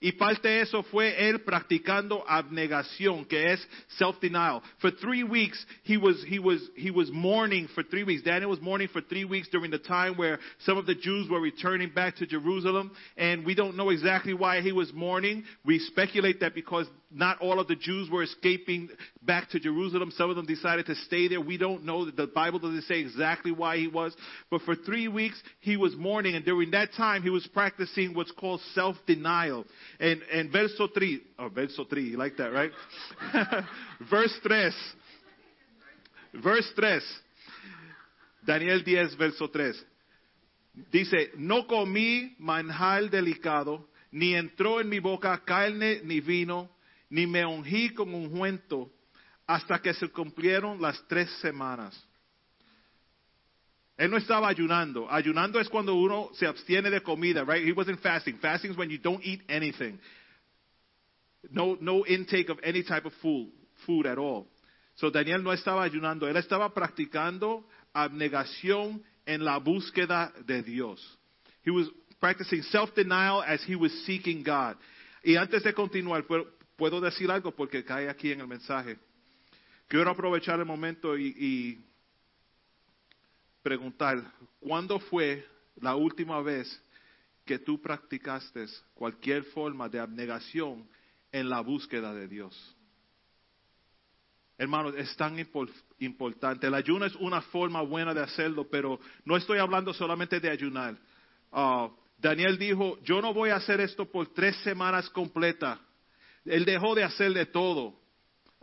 [0.04, 3.66] y parte de eso fue él practicando abnegación, que es
[3.98, 4.62] self-denial.
[4.80, 8.22] For three weeks, he was, he, was, he was mourning for three weeks.
[8.22, 11.40] Daniel was mourning for three weeks during the time where some of the Jews were
[11.40, 12.92] returning back to Jerusalem.
[13.16, 15.46] And we don't know exactly why he was mourning.
[15.64, 18.90] We speculate that because not all of the Jews were escaping
[19.22, 20.12] back to Jerusalem.
[20.16, 21.40] Some of them decided to stay there.
[21.40, 22.10] We don't know.
[22.10, 24.16] The Bible doesn't say exactly why he was.
[24.50, 26.36] But for three weeks, he was mourning.
[26.36, 29.66] And during that time, he was practicing what's called self-denial.
[30.00, 32.72] And, and verso 3, oh, verso 3, you like that, right?
[34.10, 34.72] Verse 3.
[36.42, 37.00] Verse 3.
[38.46, 39.74] Daniel 10, verso 3.
[40.92, 46.70] Dice, no comí manjar delicado, ni entró en mi boca carne ni vino,
[47.10, 48.92] ni me ungí con ungüento
[49.48, 51.94] hasta que se cumplieron las tres semanas.
[53.98, 55.10] Él no estaba ayunando.
[55.12, 57.66] Ayunando es cuando uno se abstiene de comida, right?
[57.66, 58.38] He wasn't fasting.
[58.40, 60.00] Fasting is when you don't eat anything.
[61.52, 63.52] No, no intake of any type of food,
[63.86, 64.48] food at all.
[64.96, 66.28] So Daniel no estaba ayunando.
[66.28, 71.00] Él estaba practicando abnegación en la búsqueda de Dios.
[71.64, 71.88] He was
[72.20, 74.78] practicing self-denial as he was seeking God.
[75.24, 76.26] Y antes de continuar,
[76.76, 78.98] puedo decir algo porque cae aquí en el mensaje.
[79.88, 81.84] Quiero aprovechar el momento y,
[83.62, 84.24] preguntar,
[84.60, 86.82] ¿cuándo fue la última vez
[87.46, 90.88] que tú practicaste cualquier forma de abnegación
[91.32, 92.76] en la búsqueda de Dios?
[94.58, 95.38] Hermanos, es tan
[96.00, 96.68] importante.
[96.68, 100.98] El ayuno es una forma buena de hacerlo, pero no estoy hablando solamente de ayunar.
[101.52, 105.80] Ah, Daniel dijo, yo no voy a hacer esto por tres semanas completas.
[106.46, 108.00] Él dejó de hacer de todo.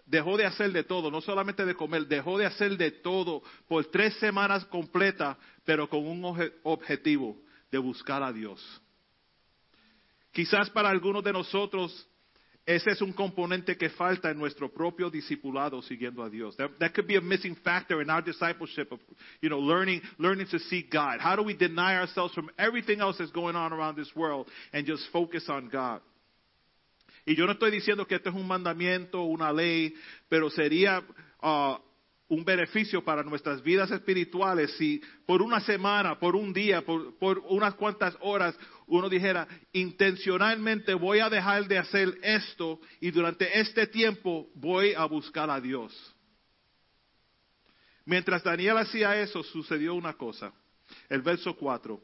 [0.07, 3.85] Dejó de hacer de todo, no solamente de comer, dejó de hacer de todo por
[3.93, 6.24] tres semanas completas, pero con un
[6.64, 8.61] objetivo de buscar a Dios.
[10.33, 12.09] Quizás para algunos de nosotros
[12.66, 16.57] ese es un componente que falta en nuestro propio discipulado siguiendo a Dios.
[16.57, 19.01] That, that could be a missing factor in our discipleship of,
[19.41, 21.20] you know, learning, learning to seek God.
[21.20, 24.87] How do we deny ourselves from everything else that's going on around this world and
[24.87, 26.01] just focus on God?
[27.31, 29.95] Y yo no estoy diciendo que esto es un mandamiento, una ley,
[30.28, 31.01] pero sería
[31.41, 31.76] uh,
[32.26, 37.39] un beneficio para nuestras vidas espirituales si por una semana, por un día, por, por
[37.47, 38.59] unas cuantas horas,
[38.89, 45.05] uno dijera, intencionalmente voy a dejar de hacer esto y durante este tiempo voy a
[45.05, 45.95] buscar a Dios.
[48.07, 50.53] Mientras Daniel hacía eso, sucedió una cosa.
[51.09, 52.03] El verso 4.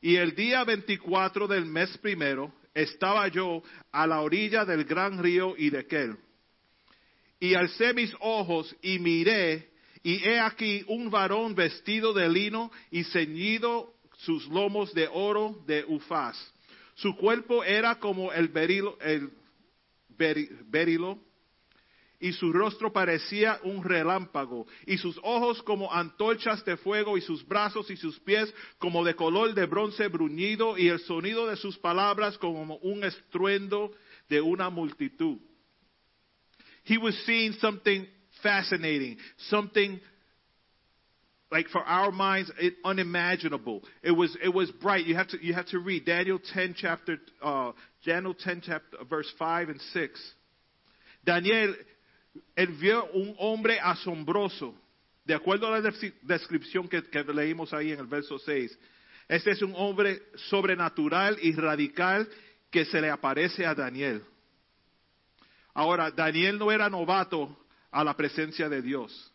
[0.00, 3.62] Y el día 24 del mes primero estaba yo
[3.92, 6.16] a la orilla del gran río Idequel.
[7.40, 9.70] Y alcé mis ojos y miré,
[10.02, 15.84] y he aquí un varón vestido de lino y ceñido sus lomos de oro de
[15.86, 16.36] Ufaz.
[16.94, 19.30] Su cuerpo era como el berilo, el
[20.16, 21.18] beri- berilo,
[22.24, 27.46] y su rostro parecía un relámpago, y sus ojos como antorchas de fuego, y sus
[27.46, 31.76] brazos y sus pies como de color de bronce bruñido, y el sonido de sus
[31.76, 33.92] palabras como un estruendo
[34.30, 35.36] de una multitud.
[36.84, 38.08] He was seeing something
[38.42, 39.18] fascinating,
[39.50, 40.00] something
[41.50, 43.82] like for our minds it, unimaginable.
[44.02, 45.04] It was it was bright.
[45.04, 47.72] You have to you have to read Daniel 10 chapter uh,
[48.02, 50.34] Daniel 10 chapter verse 5 and 6.
[51.26, 51.74] Daniel
[52.56, 54.74] él vio un hombre asombroso,
[55.24, 58.78] de acuerdo a la descri- descripción que, leímos ahí en el verso 6.
[59.28, 62.28] Este es un hombre sobrenatural y radical
[62.70, 64.22] que se le aparece a Daniel.
[65.72, 67.56] Ahora, Daniel no era novato
[67.90, 69.32] a la presencia de Dios.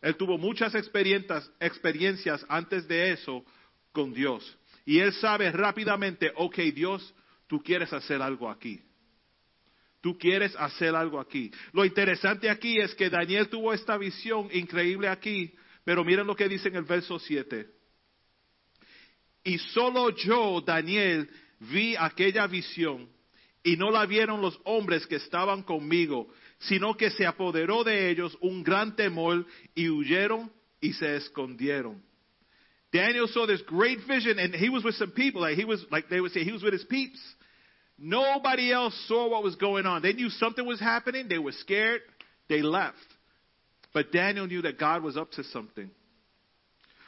[0.00, 3.44] Él tuvo muchas experiencias antes de eso
[3.92, 4.56] con Dios.
[4.84, 7.14] Y él sabe rápidamente, ok, Dios,
[7.46, 8.80] tú quieres hacer algo aquí.
[10.06, 11.50] Tú quieres hacer algo aquí.
[11.72, 15.52] Lo interesante aquí es que Daniel tuvo esta visión increíble aquí,
[15.82, 17.66] pero miren lo que dice en el verso 7.
[19.42, 21.28] Y solo yo, Daniel,
[21.58, 23.08] vi aquella visión
[23.64, 28.38] y no la vieron los hombres que estaban conmigo, sino que se apoderó de ellos
[28.40, 29.44] un gran temor
[29.74, 32.00] y huyeron y se escondieron.
[32.92, 36.08] Daniel saw this great vision and he was with some people, like he was, like
[36.08, 37.18] they would say, he was with his peeps.
[37.98, 40.02] Nobody else saw what was going on.
[40.02, 41.28] They knew something was happening.
[41.28, 42.02] They were scared.
[42.48, 42.96] They left.
[43.94, 45.90] But Daniel knew that God was up to something.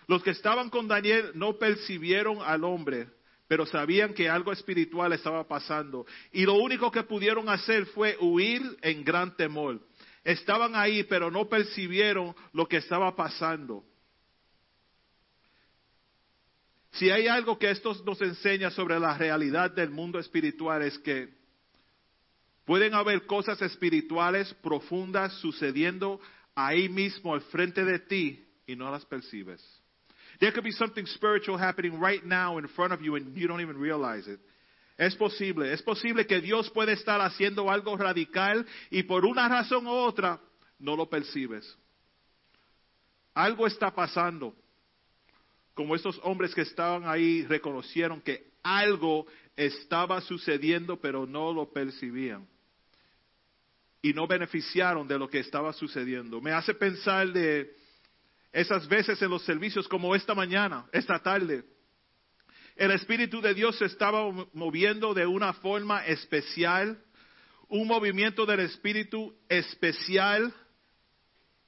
[0.08, 3.08] Los que estaban con Daniel no percibieron al hombre,
[3.46, 6.06] pero sabían que algo espiritual estaba pasando.
[6.32, 9.80] Y lo único que pudieron hacer fue huir en gran temor.
[10.24, 13.84] Estaban ahí, pero no percibieron lo que estaba pasando.
[16.92, 21.28] Si hay algo que esto nos enseña sobre la realidad del mundo espiritual es que
[22.64, 26.20] pueden haber cosas espirituales profundas sucediendo
[26.54, 29.62] ahí mismo al frente de ti y no las percibes.
[30.38, 33.60] There could be something spiritual happening right now in front of you and you don't
[33.60, 34.40] even realize it.
[34.96, 39.86] Es posible, es posible que Dios puede estar haciendo algo radical y por una razón
[39.86, 40.40] u otra
[40.78, 41.76] no lo percibes.
[43.34, 44.54] Algo está pasando.
[45.78, 52.48] Como estos hombres que estaban ahí reconocieron que algo estaba sucediendo pero no lo percibían.
[54.02, 56.40] Y no beneficiaron de lo que estaba sucediendo.
[56.40, 57.76] Me hace pensar de
[58.50, 61.62] esas veces en los servicios como esta mañana, esta tarde.
[62.74, 67.00] El Espíritu de Dios se estaba moviendo de una forma especial,
[67.68, 70.52] un movimiento del Espíritu especial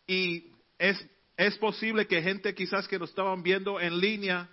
[0.04, 0.50] y
[0.80, 0.98] es,
[1.46, 4.46] es posible que gente quizás que nos estaban viendo en línea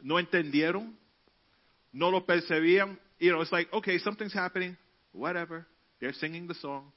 [0.00, 0.96] no entendieron,
[1.90, 2.96] no lo percibían.
[3.18, 4.76] You know, it's like, okay, something's happening,
[5.12, 5.66] whatever.
[5.98, 6.92] They're singing the song.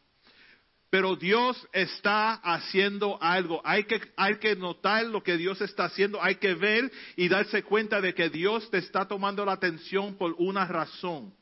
[0.91, 3.61] Pero Dios está haciendo algo.
[3.63, 6.21] Hay que, hay que notar lo que Dios está haciendo.
[6.21, 10.35] Hay que ver y darse cuenta de que Dios te está tomando la atención por
[10.37, 11.33] una razón.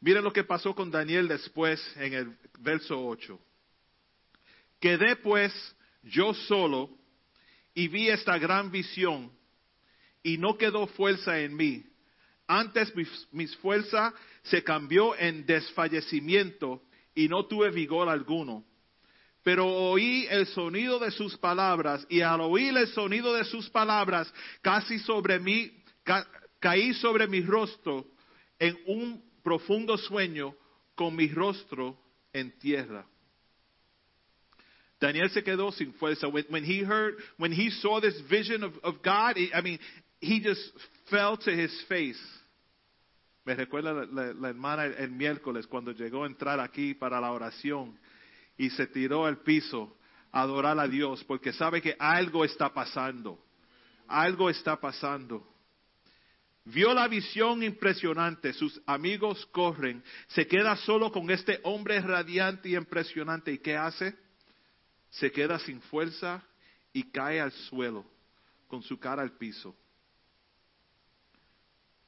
[0.00, 3.38] Miren lo que pasó con Daniel después en el verso 8.
[4.82, 5.52] Quedé pues
[6.02, 6.90] yo solo
[7.72, 9.30] y vi esta gran visión
[10.24, 11.84] y no quedó fuerza en mí.
[12.48, 14.12] Antes mis, mis fuerzas
[14.42, 16.82] se cambió en desfallecimiento
[17.14, 18.64] y no tuve vigor alguno.
[19.44, 24.34] Pero oí el sonido de sus palabras y al oír el sonido de sus palabras
[24.62, 25.70] casi sobre mí,
[26.02, 26.26] ca,
[26.58, 28.08] caí sobre mi rostro
[28.58, 30.56] en un profundo sueño
[30.96, 31.96] con mi rostro
[32.32, 33.06] en tierra.
[35.02, 36.28] Daniel se quedó sin fuerza.
[36.28, 39.80] When, when he heard, when he saw this vision of, of God, I mean,
[40.20, 40.60] he just
[41.10, 42.20] fell to his face.
[43.44, 47.32] Me recuerda la, la- la hermana el, miércoles cuando llegó a entrar aquí para la
[47.32, 47.98] oración
[48.56, 49.96] y se tiró al piso
[50.30, 53.38] a adorar a Dios porque sabe que algo está pasando.
[54.06, 55.44] Algo está pasando.
[56.64, 62.76] Vio la visión impresionante, sus amigos corren, se queda solo con este hombre radiante y
[62.76, 63.50] impresionante.
[63.52, 64.14] ¿Y qué hace?
[65.12, 66.42] Se queda sin fuerza
[66.92, 68.04] y cae al suelo
[68.68, 69.74] con su cara al piso.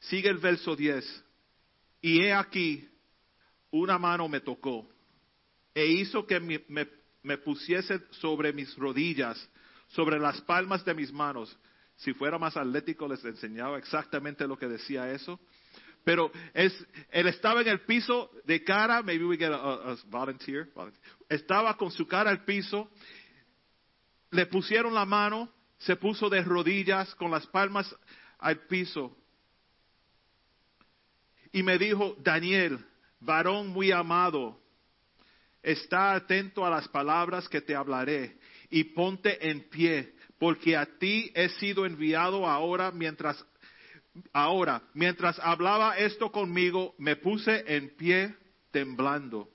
[0.01, 1.25] Sigue el verso 10.
[2.03, 2.87] Y he aquí,
[3.71, 4.87] una mano me tocó
[5.75, 6.89] e hizo que me, me-
[7.23, 9.49] me pusiese sobre mis rodillas,
[9.89, 11.57] sobre las palmas de mis manos.
[11.97, 15.41] Si fuera más atlético les enseñaba exactamente lo que decía eso.
[16.05, 16.73] Pero es,
[17.11, 21.03] él estaba en el piso de cara, maybe we get a, volunteer, volunteer.
[21.29, 22.91] Estaba con su cara al piso,
[24.31, 27.95] le pusieron la mano, se puso de rodillas con las palmas
[28.39, 29.17] al piso
[31.55, 32.85] y me dijo, Daniel,
[33.21, 34.61] varón muy amado,
[35.63, 38.37] está atento a las palabras que te hablaré
[38.71, 43.43] y ponte en pie, porque a ti he sido enviado ahora mientras
[44.33, 48.35] ahora, mientras hablaba esto conmigo, me puse en pie
[48.71, 49.49] temblando.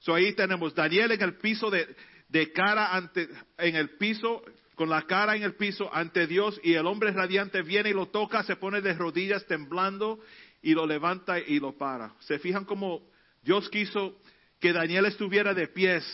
[0.00, 1.96] So ahí tenemos Daniel en el piso de,
[2.28, 4.42] de cara ante, en el piso,
[4.74, 8.06] con la cara en el piso ante Dios y el hombre radiante viene y lo
[8.06, 10.20] toca, se pone de rodillas temblando
[10.60, 12.14] y lo levanta y lo para.
[12.20, 13.02] ¿Se fijan cómo
[13.42, 14.18] Dios quiso
[14.60, 16.04] que Daniel estuviera de pies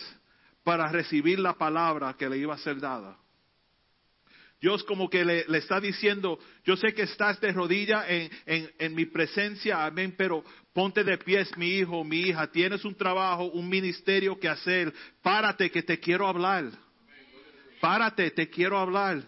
[0.62, 3.19] para recibir la palabra que le iba a ser dada?
[4.60, 9.86] Dios como que le, está diciendo, yo sé que estás de rodilla en mi presencia,
[9.86, 10.44] amén, pero
[10.74, 14.92] ponte de pies, mi hijo, mi hija, tienes un trabajo, un ministerio que hacer,
[15.22, 16.70] párate que te quiero hablar.
[17.80, 19.22] Párate, te quiero hablar.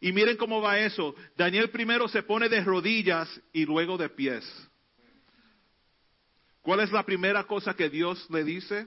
[0.00, 1.14] Y miren cómo va eso.
[1.36, 4.44] Daniel primero se pone de rodillas y luego de pies.
[6.62, 8.86] ¿Cuál es la primera cosa que Dios le dice?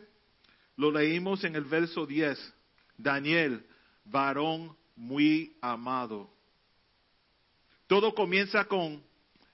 [0.78, 2.54] Lo leímos en el verso 10.
[2.98, 3.66] Daniel,
[4.06, 6.30] varón muy amado.
[7.88, 9.04] Todo comienza con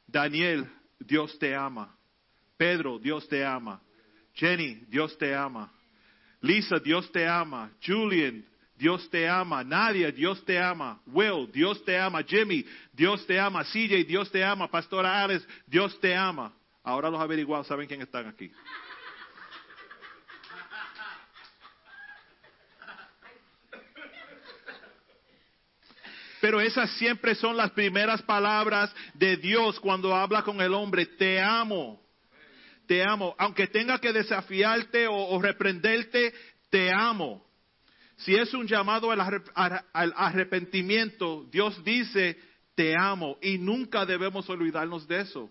[0.07, 0.67] Daniel,
[0.99, 1.95] Dios te ama.
[2.57, 3.81] Pedro, Dios te ama.
[4.33, 5.71] Jenny, Dios te ama.
[6.41, 7.71] Lisa, Dios te ama.
[7.85, 8.45] Julian,
[8.77, 9.63] Dios te ama.
[9.63, 10.99] Nadia, Dios te ama.
[11.07, 12.23] Will, Dios te ama.
[12.23, 13.63] Jimmy, Dios te ama.
[13.63, 14.69] CJ, Dios te ama.
[14.69, 16.53] Pastora Alice, Dios te ama.
[16.83, 18.51] Ahora los averiguados saben quién están aquí.
[26.41, 31.05] Pero esas siempre son las primeras palabras de Dios cuando habla con el hombre.
[31.05, 32.01] Te amo.
[32.87, 33.35] Te amo.
[33.37, 36.33] Aunque tenga que desafiarte o, reprenderte,
[36.69, 37.45] te amo.
[38.17, 42.37] Si es un llamado al arrepentimiento, Dios dice,
[42.75, 43.37] te amo.
[43.41, 45.49] Y nunca debemos olvidarnos de eso.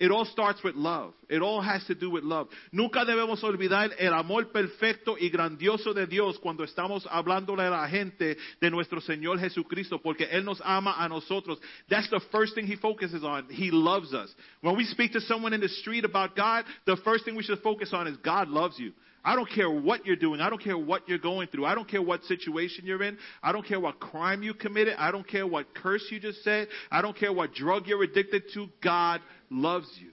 [0.00, 1.14] It all starts with love.
[1.30, 2.48] It all has to do with love.
[2.72, 7.88] Nunca debemos olvidar el amor perfecto y grandioso de Dios cuando estamos hablándole a la
[7.88, 11.60] gente de nuestro Señor Jesucristo, porque Él nos ama a nosotros.
[11.88, 13.48] That's the first thing He focuses on.
[13.48, 14.34] He loves us.
[14.62, 17.62] When we speak to someone in the street about God, the first thing we should
[17.62, 18.92] focus on is God loves you.
[19.24, 20.40] I don't care what you're doing.
[20.40, 21.64] I don't care what you're going through.
[21.64, 23.16] I don't care what situation you're in.
[23.42, 24.96] I don't care what crime you committed.
[24.98, 26.68] I don't care what curse you just said.
[26.90, 28.68] I don't care what drug you're addicted to.
[28.82, 29.20] God
[29.50, 30.10] loves you.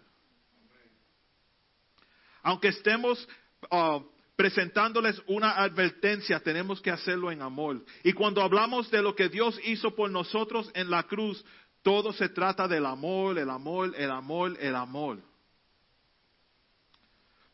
[2.43, 3.27] Aunque estemos
[3.71, 3.99] uh,
[4.35, 7.81] presentándoles una advertencia, tenemos que hacerlo en amor.
[8.03, 11.43] Y cuando hablamos de lo que Dios hizo por nosotros en la cruz,
[11.83, 15.19] todo se trata del amor, el amor, el amor, el amor.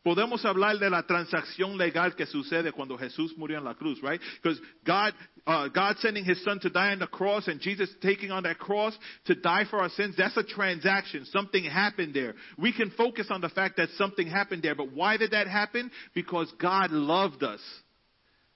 [0.08, 4.18] Podemos hablar de la transacción legal que sucede cuando Jesús murió en la cruz, right?
[4.42, 5.12] Because God,
[5.46, 8.58] uh, God sending His Son to die on the cross and Jesus taking on that
[8.58, 11.26] cross to die for our sins, that's a transaction.
[11.26, 12.34] Something happened there.
[12.56, 15.90] We can focus on the fact that something happened there, but why did that happen?
[16.14, 17.60] Because God loved us.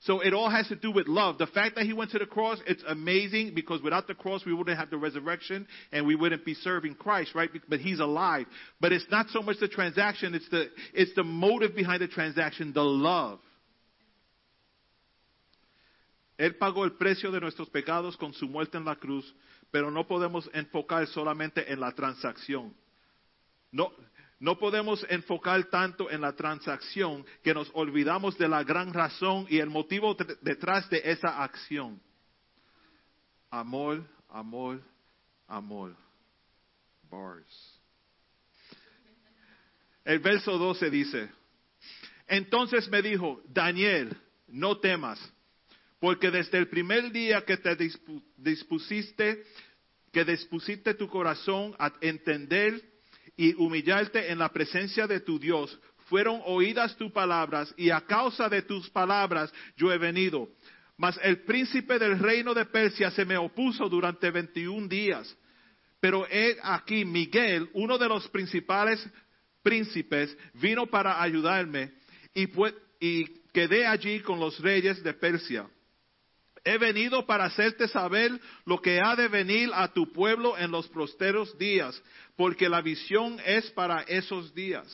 [0.05, 1.39] So it all has to do with love.
[1.39, 4.53] The fact that he went to the cross, it's amazing because without the cross, we
[4.53, 7.49] wouldn't have the resurrection and we wouldn't be serving Christ, right?
[7.69, 8.47] But he's alive.
[8.81, 12.73] But it's not so much the transaction, it's the, it's the motive behind the transaction,
[12.73, 13.39] the love.
[16.37, 19.25] Él pagó el precio de nuestros pecados con su muerte en la cruz,
[19.71, 22.75] pero no podemos enfocar solamente en la transacción.
[23.71, 23.93] No,
[24.43, 29.59] no podemos enfocar tanto en la transacción que nos olvidamos de la gran razón y
[29.59, 32.03] el motivo tr- detrás de esa acción.
[33.53, 34.83] Amor, amor,
[35.47, 35.97] amor.
[37.09, 37.81] Bars.
[40.05, 41.31] El verso 12 dice,
[42.27, 44.17] entonces me dijo, Daniel,
[44.49, 45.21] no temas,
[46.01, 49.45] porque desde el primer día que te dispu- dispusiste,
[50.11, 52.91] que dispusiste tu corazón a entender
[53.37, 58.49] y humillarte en la presencia de tu Dios, fueron oídas tus palabras y a causa
[58.49, 60.49] de tus palabras yo he venido.
[60.97, 65.37] Mas el príncipe del reino de Persia se me opuso durante 21 días.
[66.01, 69.05] Pero he aquí Miguel, uno de los principales
[69.63, 71.93] príncipes, vino para ayudarme
[72.35, 72.49] y,
[73.01, 75.67] y quedé allí con los reyes de Persia.
[76.65, 80.87] He venido para hacerte saber lo que ha de venir a tu pueblo en los
[80.89, 82.01] posteros días,
[82.37, 84.87] porque la visión es para esos días.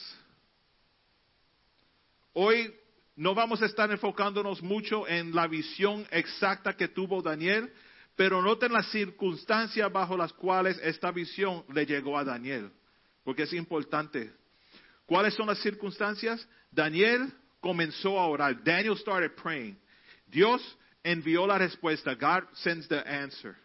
[2.33, 2.73] Hoy
[3.17, 7.71] no vamos a estar enfocándonos mucho en la visión exacta que tuvo Daniel,
[8.17, 12.71] pero noten las circunstancias bajo las cuales esta visión le llegó a Daniel,
[13.25, 14.33] porque es importante.
[15.05, 16.49] ¿Cuáles son las circunstancias?
[16.71, 18.63] Daniel comenzó a orar.
[18.63, 19.79] Daniel started praying.
[20.27, 20.63] Dios
[21.05, 22.15] envió la respuesta.
[22.15, 23.57] God sends the answer.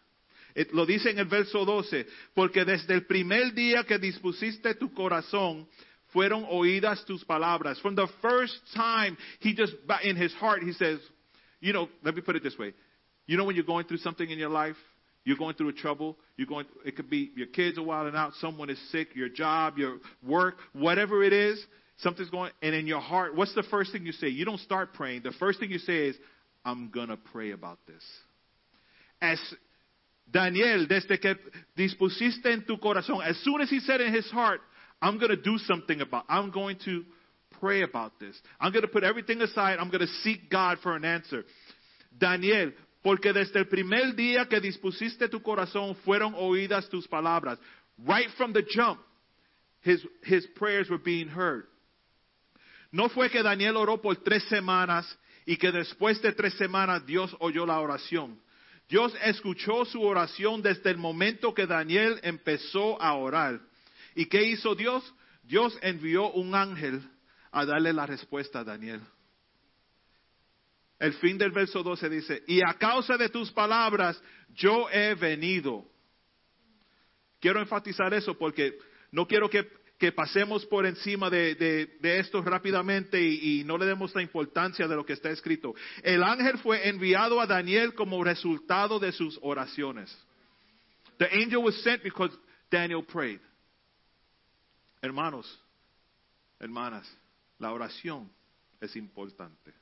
[0.55, 2.05] Eh, Lo dice en el verso 12,
[2.35, 5.67] porque desde el primer día que dispusiste tu corazón,
[6.13, 7.79] fueron oídas tus palabras.
[7.81, 9.73] From the first time, he just,
[10.03, 10.99] in his heart, he says,
[11.59, 12.73] you know, let me put it this way.
[13.25, 14.75] You know when you're going through something in your life,
[15.25, 18.33] you're going through a trouble, you're going, it could be your kids are wilding out,
[18.41, 21.63] someone is sick, your job, your work, whatever it is,
[21.97, 24.27] something's going, and in your heart, what's the first thing you say?
[24.27, 25.23] You don't start praying.
[25.23, 26.17] The first thing you say is,
[26.65, 28.03] I'm gonna pray about this.
[29.21, 29.39] As
[30.29, 31.35] Daniel, desde que
[31.75, 34.61] dispusiste en tu corazón, as soon as he said in his heart,
[35.01, 37.03] I'm going to do something about, I'm going to
[37.59, 38.39] pray about this.
[38.59, 39.77] I'm going to put everything aside.
[39.79, 41.43] I'm going to seek God for an answer.
[42.17, 42.71] Daniel,
[43.03, 47.57] porque desde el primer día que dispusiste tu corazón fueron oídas tus palabras.
[48.07, 48.99] Right from the jump,
[49.81, 51.65] his, his prayers were being heard.
[52.91, 55.05] No fue que Daniel oró por tres semanas
[55.45, 58.39] y que después de tres semanas Dios oyó la oración.
[58.89, 63.59] Dios escuchó su oración desde el momento que Daniel empezó a orar.
[64.15, 65.13] ¿Y qué hizo Dios?
[65.43, 67.01] Dios envió un ángel
[67.51, 69.01] a darle la respuesta a Daniel.
[70.99, 74.21] El fin del verso 12 dice, y a causa de tus palabras
[74.53, 75.85] yo he venido.
[77.39, 78.77] Quiero enfatizar eso porque
[79.11, 79.67] no quiero que,
[80.03, 84.97] que pasemos por encima de, de- esto rápidamente y, no le demos la importancia de
[84.97, 85.73] lo que está escrito.
[86.01, 90.13] El ángel fue enviado a Daniel como resultado de sus oraciones.
[91.19, 92.37] The angel was sent because
[92.69, 93.39] Daniel prayed.
[95.01, 95.57] Hermanos,
[96.59, 97.09] hermanas,
[97.57, 98.29] la oración
[98.81, 99.73] es importante.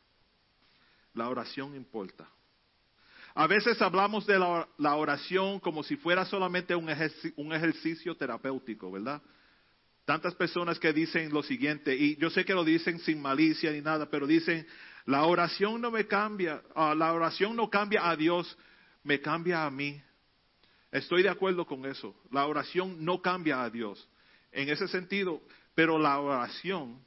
[1.15, 2.29] La oración importa.
[3.33, 6.89] A veces hablamos de la, oración como si fuera solamente un,
[7.37, 9.19] un ejercicio terapéutico, ¿verdad?
[10.05, 13.81] Tantas personas que dicen lo siguiente, y yo sé que lo dicen sin malicia ni
[13.81, 14.65] nada, pero dicen,
[15.05, 18.57] la oración no me cambia, ah, la oración no cambia a Dios,
[19.03, 20.01] me cambia a mí.
[20.91, 22.15] Estoy de acuerdo con eso.
[22.31, 24.07] La oración no cambia a Dios.
[24.51, 25.41] En ese sentido,
[25.73, 27.01] pero la oración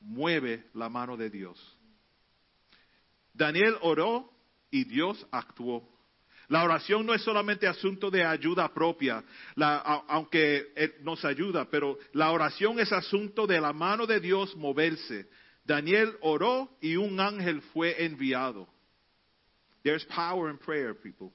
[0.00, 1.78] mueve la mano de Dios.
[3.32, 4.30] Daniel oró
[4.70, 5.88] y Dios actuó.
[6.50, 9.22] La oración no es solamente asunto de ayuda propia,
[10.08, 15.28] aunque Él nos ayuda, pero la oración es asunto de la mano de Dios moverse.
[15.64, 18.68] Daniel oró y un ángel fue enviado.
[19.84, 21.30] There's power in prayer, people.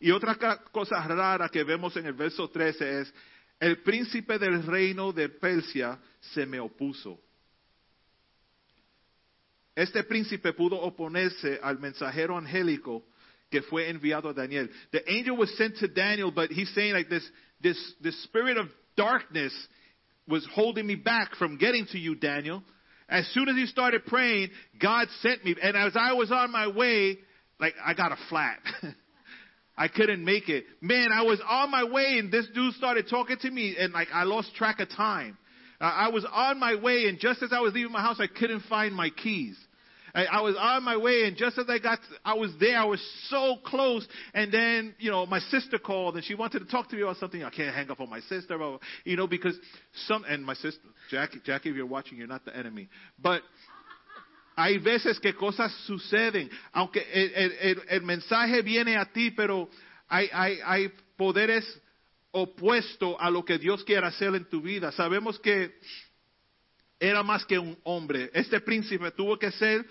[0.00, 0.36] Y otra
[0.72, 3.14] cosa rara que vemos en el verso 13 es,
[3.60, 7.20] el príncipe del reino de Persia se me opuso.
[9.76, 13.04] Este príncipe pudo oponerse al mensajero angélico
[13.50, 14.68] que fue enviado a Daniel.
[14.92, 17.28] The angel was sent to Daniel, but he's saying like this,
[17.62, 19.52] this, this spirit of darkness
[20.26, 22.62] was holding me back from getting to you, Daniel.
[23.08, 24.50] As soon as he started praying,
[24.80, 25.56] God sent me.
[25.62, 27.18] And as I was on my way,
[27.58, 28.58] like I got a flat.
[29.76, 30.64] I couldn't make it.
[30.80, 34.08] Man, I was on my way and this dude started talking to me and like
[34.12, 35.38] I lost track of time.
[35.80, 38.26] Uh, I was on my way and just as I was leaving my house, I
[38.26, 39.56] couldn't find my keys.
[40.14, 43.00] I, was on my way and just as I got, I was there, I was
[43.28, 44.06] so close.
[44.34, 47.16] And then, you know, my sister called and she wanted to talk to me about
[47.18, 47.42] something.
[47.42, 48.58] I can't hang up on my sister,
[49.04, 49.58] you know, because
[50.06, 50.80] some, and my sister,
[51.10, 52.88] Jackie, Jackie, if you're watching, you're not the enemy.
[53.18, 53.42] But
[54.56, 59.68] hay veces que cosas suceden, aunque el, el- el- mensaje viene a ti, pero
[60.08, 61.64] hay, hay, hay poderes
[62.32, 64.90] opuestos a lo que Dios quiere hacer en tu vida.
[64.92, 65.72] Sabemos que
[67.00, 68.30] era más que un hombre.
[68.34, 69.84] Este príncipe tuvo que ser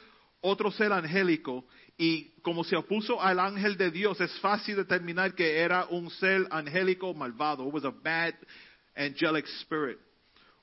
[0.47, 1.65] otro ser angélico
[1.97, 6.47] y como se opuso al ángel de Dios, es fácil determinar que era un ser
[6.51, 7.67] angélico malvado.
[7.67, 8.35] It was a bad
[8.95, 9.97] angelic spirit.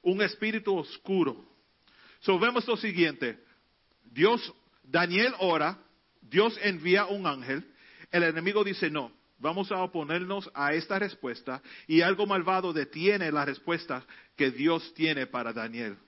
[0.02, 1.44] Un espíritu oscuro.
[2.20, 3.38] So vemos lo siguiente.
[4.04, 4.52] Dios,
[4.82, 5.78] Daniel ora,
[6.22, 7.64] Dios envía un ángel,
[8.10, 13.44] el enemigo dice no, vamos a oponernos a esta respuesta y algo malvado detiene la
[13.44, 14.04] respuesta
[14.36, 15.98] que Dios tiene para Daniel.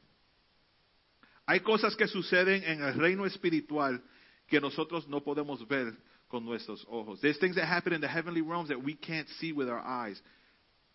[1.47, 4.02] Hay cosas que suceden en el reino espiritual
[4.48, 5.97] que nosotros no podemos ver
[6.28, 7.20] con nuestros ojos.
[7.20, 10.20] There's things that happen in the heavenly realms that we can't see with our eyes,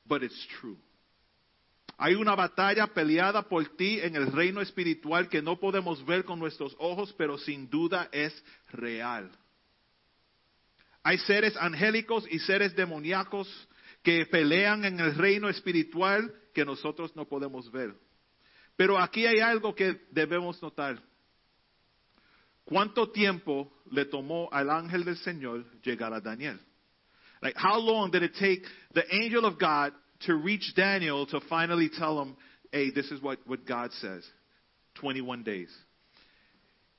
[0.06, 0.78] but it's true.
[1.98, 6.40] Hay una batalla peleada por ti en el reino espiritual que no podemos ver con
[6.40, 8.34] nuestros ojos, pero sin duda es
[8.72, 9.32] real.
[11.04, 13.48] Hay seres angélicos y seres demoníacos
[14.04, 17.94] que pelean en el reino espiritual que nosotros no podemos ver.
[18.82, 21.00] Pero aquí hay algo que debemos notar.
[22.66, 26.60] ¿Cuánto tiempo le tomó al ángel del Señor llegar a Daniel?
[27.44, 31.90] Like, how long did it take the angel of God to reach Daniel to finally
[31.90, 32.36] tell him,
[32.72, 34.28] hey, this is what, what God says?
[34.96, 35.70] 21 days.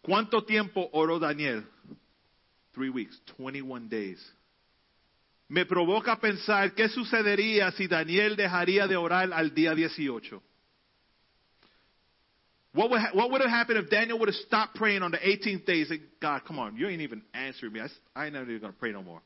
[0.06, 1.64] ¿Cuánto tiempo oró Daniel?
[2.76, 4.24] Three weeks, 21 days.
[5.48, 10.40] Me provoca pensar qué sucedería si Daniel dejaría de orar al día 18.
[12.74, 15.18] What would, ha- what would have happened if Daniel would have stopped praying on the
[15.18, 17.80] 18th day and said, God, come on, you ain't even answering me.
[18.16, 19.20] I ain't never even going to pray no more.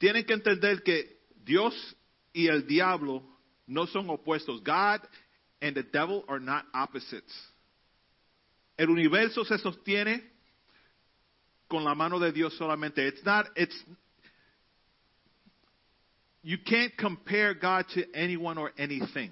[0.00, 1.04] Tienen que entender que
[1.44, 1.74] Dios
[2.34, 3.22] y el diablo
[3.68, 4.64] no son opuestos.
[4.64, 5.00] God
[5.60, 7.32] and the devil are not opposites.
[8.78, 10.20] El universo se sostiene
[11.70, 12.98] con la mano de Dios solamente.
[12.98, 13.76] It's not, it's,
[16.42, 19.30] you can't compare God to anyone or anything,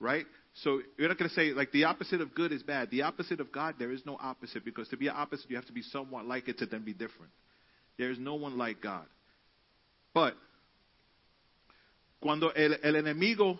[0.00, 0.26] right?
[0.62, 2.90] So you're not going to say, like, the opposite of good is bad.
[2.90, 5.66] The opposite of God, there is no opposite because to be an opposite, you have
[5.66, 7.32] to be somewhat like it to then be different.
[7.96, 9.06] There is no one like God.
[10.14, 10.34] But,
[12.20, 13.58] cuando el, el enemigo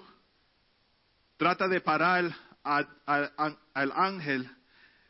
[1.39, 2.35] trata de parar
[2.65, 4.49] a- a- a- al ángel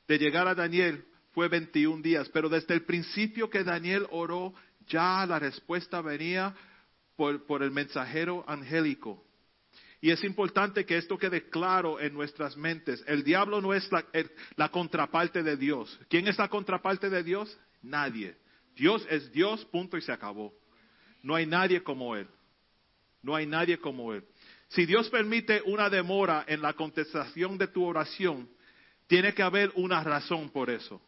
[0.06, 2.28] de llegar a Daniel, fue 21 días.
[2.30, 4.52] Pero desde el principio que Daniel oró,
[4.88, 6.54] ya la respuesta venía
[7.16, 9.24] por, por el mensajero angélico.
[10.00, 13.02] Y es importante que esto quede claro en nuestras mentes.
[13.06, 13.88] El diablo no es
[14.56, 15.98] la, contraparte de Dios.
[16.08, 17.58] ¿Quién es la contraparte de Dios?
[17.82, 18.36] Nadie.
[18.76, 20.54] Dios es Dios, punto y se acabó.
[21.22, 22.28] No hay nadie como Él.
[23.22, 24.24] No hay nadie como Él.
[24.68, 28.48] Si Dios permite una demora en la contestación de tu oración,
[29.08, 31.02] tiene que haber una razón por eso.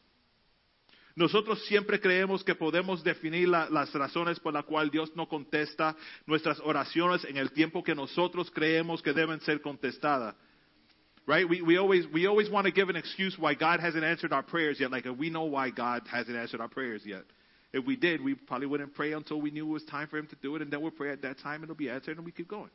[1.16, 5.96] Nosotros siempre creemos que podemos definir la- las razones por las cuales Dios no contesta
[6.26, 10.34] nuestras oraciones en el tiempo que nosotros creemos que deben ser contestadas.
[11.26, 11.48] Right?
[11.48, 14.42] We, we always, we always want to give an excuse why God hasn't answered our
[14.42, 14.90] prayers yet.
[14.90, 17.24] Like, we know why God hasn't answered our prayers yet.
[17.72, 20.26] If we did, we probably wouldn't pray until we knew it was time for Him
[20.28, 22.26] to do it, and then we'll pray at that time, and it'll be answered, and
[22.26, 22.70] we keep going.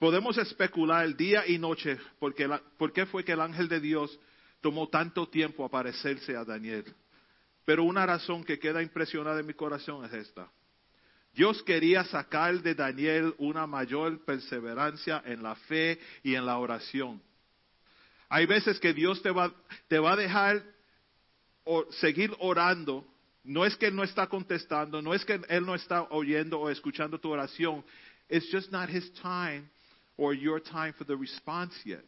[0.00, 4.16] Podemos especular día y noche porque la- por qué fue que el ángel de Dios
[4.60, 6.84] tomó tanto tiempo aparecerse a Daniel.
[7.64, 10.50] Pero una razón que queda impresionada en mi corazón es esta.
[11.34, 17.22] Dios quería sacar de Daniel una mayor perseverancia en la fe y en la oración.
[18.28, 19.52] Hay veces que Dios te va,
[20.10, 20.62] a dejar
[21.64, 23.06] o- seguir orando.
[23.44, 27.18] No es que no está contestando, no es que Él no está oyendo o escuchando
[27.18, 27.84] tu oración.
[28.28, 29.68] It's just not His time
[30.16, 32.04] or your time for the response yet.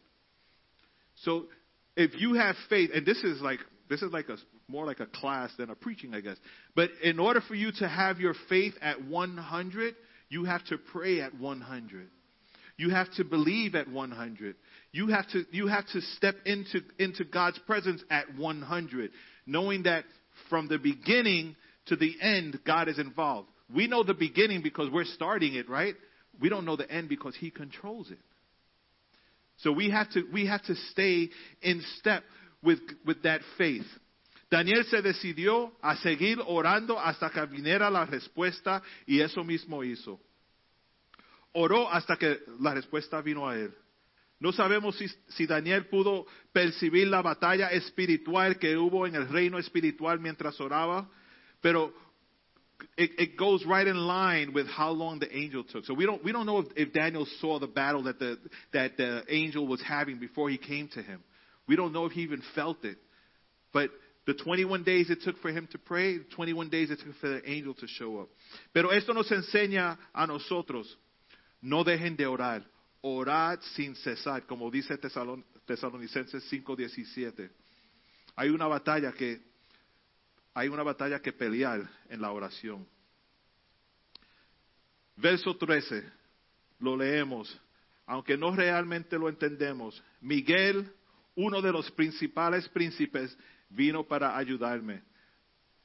[1.15, 1.47] So
[1.95, 3.59] if you have faith, and this is like
[3.89, 4.37] this is like a
[4.67, 6.37] more like a class than a preaching, I guess.
[6.75, 9.95] But in order for you to have your faith at 100,
[10.29, 12.09] you have to pray at 100.
[12.77, 14.55] You have to believe at 100.
[14.93, 19.11] You have to you have to step into into God's presence at 100,
[19.45, 20.05] knowing that
[20.49, 21.55] from the beginning
[21.87, 23.49] to the end, God is involved.
[23.73, 25.95] We know the beginning because we're starting it, right?
[26.39, 28.19] We don't know the end because He controls it.
[29.61, 31.29] So we have to we have to stay
[31.61, 32.23] in step
[32.63, 32.79] with
[33.23, 33.85] that faith.
[34.49, 40.19] Daniel se decidió a seguir orando hasta que viniera la respuesta y eso mismo hizo.
[41.53, 43.73] Oró hasta que la respuesta vino a él.
[44.39, 49.57] No sabemos si, si Daniel pudo percibir la batalla espiritual que hubo en el reino
[49.57, 51.09] espiritual mientras oraba,
[51.61, 51.93] pero
[52.97, 55.85] it, it goes right in line with how long the angel took.
[55.85, 58.37] So we don't we don't know if, if Daniel saw the battle that the
[58.73, 61.23] that the angel was having before he came to him.
[61.67, 62.97] We don't know if he even felt it.
[63.73, 63.91] But
[64.25, 67.49] the 21 days it took for him to pray, 21 days it took for the
[67.49, 68.29] angel to show up.
[68.73, 70.97] Pero esto nos enseña a nosotros,
[71.61, 72.63] no dejen de orar,
[73.01, 77.49] orad sin cesar, como dice Tesalon- Tesalonicenses 5:17.
[78.35, 79.39] Hay una batalla que
[80.53, 82.87] hay una batalla que pelear en la oración.
[85.15, 86.03] Verso 13,
[86.79, 87.59] lo leemos,
[88.05, 90.01] aunque no realmente lo entendemos.
[90.19, 90.91] Miguel
[91.35, 93.37] uno de los principales príncipes
[93.69, 95.01] vino para ayudarme.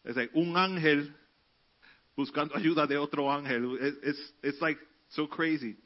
[0.05, 1.15] Es decir, un ángel
[2.17, 3.79] buscando ayuda de otro ángel.
[4.43, 5.77] It's like so crazy.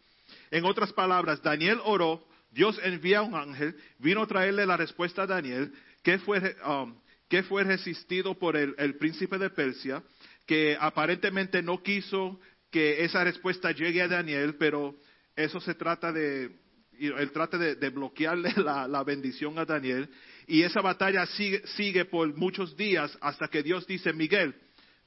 [0.51, 5.27] En otras palabras, Daniel oró, Dios envía un ángel, vino a traerle la respuesta a
[5.27, 6.95] Daniel, que fue, um,
[7.31, 10.03] que fue resistido por el, príncipe de Persia,
[10.47, 12.41] que aparentemente no quiso
[12.73, 14.97] que esa respuesta llegue a Daniel, pero
[15.37, 16.51] eso se trata de,
[16.99, 20.11] él de, bloquearle la, bendición a Daniel.
[20.49, 24.53] Y esa batalla sigue, por muchos días hasta que Dios dice, Miguel,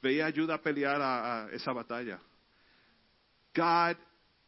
[0.02, 2.22] ve ayuda a pelear a, esa batalla.
[3.54, 3.98] God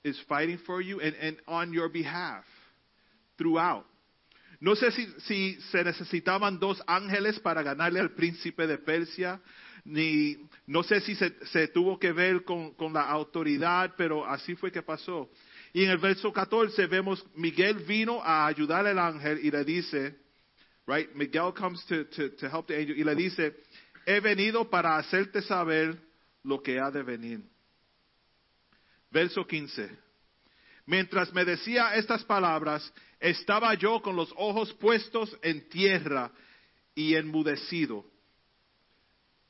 [0.01, 2.45] is fighting for you and on your behalf
[3.37, 3.85] throughout.
[4.59, 9.41] No sé si, se necesitaban dos ángeles para ganarle al príncipe de Persia,
[9.83, 14.71] ni no sé si se, tuvo que ver con, con, la autoridad, pero así fue
[14.71, 15.29] que pasó.
[15.73, 20.15] Y en el verso 14 vemos, Miguel vino a ayudar al ángel y le dice,
[20.87, 23.55] right, Miguel comes to, to, to help the angel y le dice,
[24.05, 25.97] he venido para hacerte saber
[26.43, 27.41] lo que ha de venir.
[29.11, 30.05] Verso 15.
[30.85, 32.93] Mientras me decía estas palabras,
[33.25, 36.31] estaba yo con los ojos puestos en tierra
[36.93, 38.05] y enmudecido.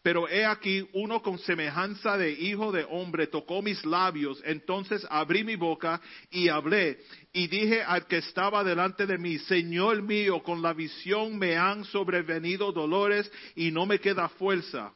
[0.02, 5.44] Pero he aquí uno con semejanza de hijo de hombre tocó mis labios, entonces abrí
[5.44, 6.00] mi boca
[6.30, 7.00] y hablé
[7.34, 11.84] y dije al que estaba delante de mí, Señor mío, con la visión me han
[11.86, 14.94] sobrevenido dolores y no me queda fuerza.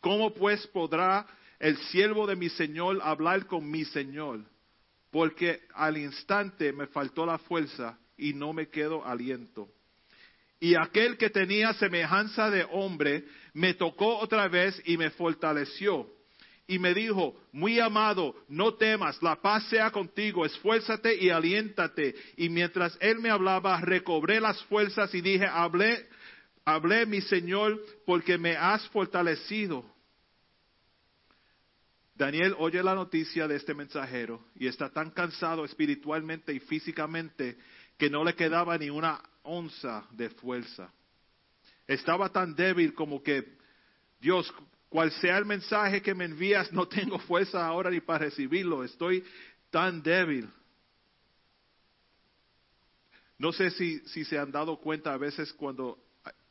[0.00, 1.26] ¿Cómo pues podrá
[1.58, 4.44] el siervo de mi Señor hablar con mi Señor?
[5.14, 9.68] Porque al instante me faltó la fuerza y no me quedó aliento.
[10.58, 13.22] Y aquel que tenía semejanza de hombre
[13.52, 16.10] me tocó otra vez y me fortaleció.
[16.66, 22.16] Y me dijo, muy amado, no temas, la paz sea contigo, esfuérzate y aliéntate.
[22.36, 26.08] Y mientras él me hablaba, recobré las fuerzas y dije, hablé,
[26.64, 29.93] hablé mi Señor, porque me has fortalecido.
[32.14, 37.58] Daniel oye la noticia de este mensajero y está tan cansado espiritualmente y físicamente
[37.98, 40.92] que no le quedaba ni una onza de fuerza.
[41.86, 43.56] Estaba tan débil como que,
[44.20, 44.52] Dios,
[44.88, 48.84] cual sea el mensaje que me envías, no tengo fuerza ahora ni para recibirlo.
[48.84, 49.24] Estoy
[49.70, 50.48] tan débil.
[53.38, 55.98] No sé si, si se han dado cuenta a veces cuando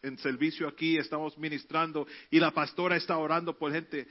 [0.01, 4.07] en servicio aquí estamos ministrando y la pastora está orando por gente,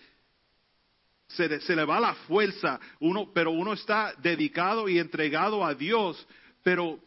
[1.29, 6.27] se, se, le va la fuerza, uno, pero uno está dedicado y entregado a Dios,
[6.63, 7.01] pero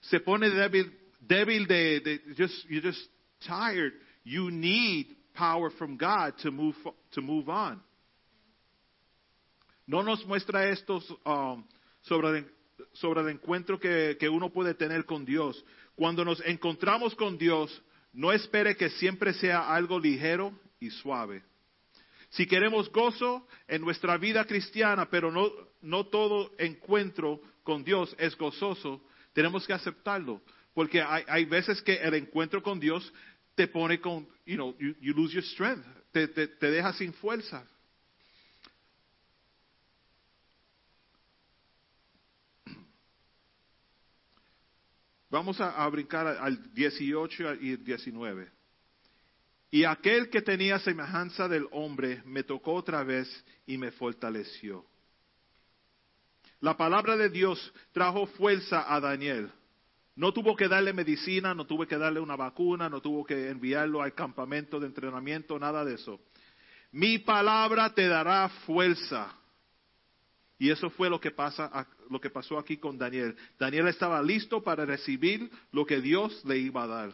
[0.00, 3.10] se pone débil, débil de, just, you're just
[3.46, 3.92] tired.
[4.24, 6.76] You need power from God to move,
[7.12, 7.82] to move on.
[9.86, 11.64] No nos muestra esto um,
[12.02, 12.46] sobre, el,
[12.92, 15.62] sobre el encuentro que, que uno puede tener con Dios.
[15.96, 17.82] Cuando nos encontramos con Dios,
[18.12, 21.42] no espere que siempre sea algo ligero y suave.
[22.30, 25.50] Si queremos gozo en nuestra vida cristiana, pero no,
[25.82, 29.02] no todo encuentro con Dios es gozoso,
[29.32, 30.40] tenemos que aceptarlo.
[30.72, 33.12] Porque hay, hay veces que el encuentro con Dios
[33.56, 37.12] te pone con, you know, you, you lose your strength, te, te, te deja sin
[37.12, 37.66] fuerza.
[45.30, 48.59] Vamos a, a brincar al 18 y 19.
[49.70, 53.28] Y aquel que tenía semejanza del hombre me tocó otra vez
[53.66, 54.84] y me fortaleció.
[56.60, 59.50] La palabra de Dios trajo fuerza a Daniel.
[60.16, 64.02] No tuvo que darle medicina, no tuvo que darle una vacuna, no tuvo que enviarlo
[64.02, 66.20] al campamento de entrenamiento, nada de eso.
[66.92, 69.34] Mi palabra te dará fuerza.
[70.58, 73.34] Y eso fue lo que, pasa, lo que pasó aquí con Daniel.
[73.58, 77.12] Daniel estaba listo para recibir lo que Dios le iba a dar.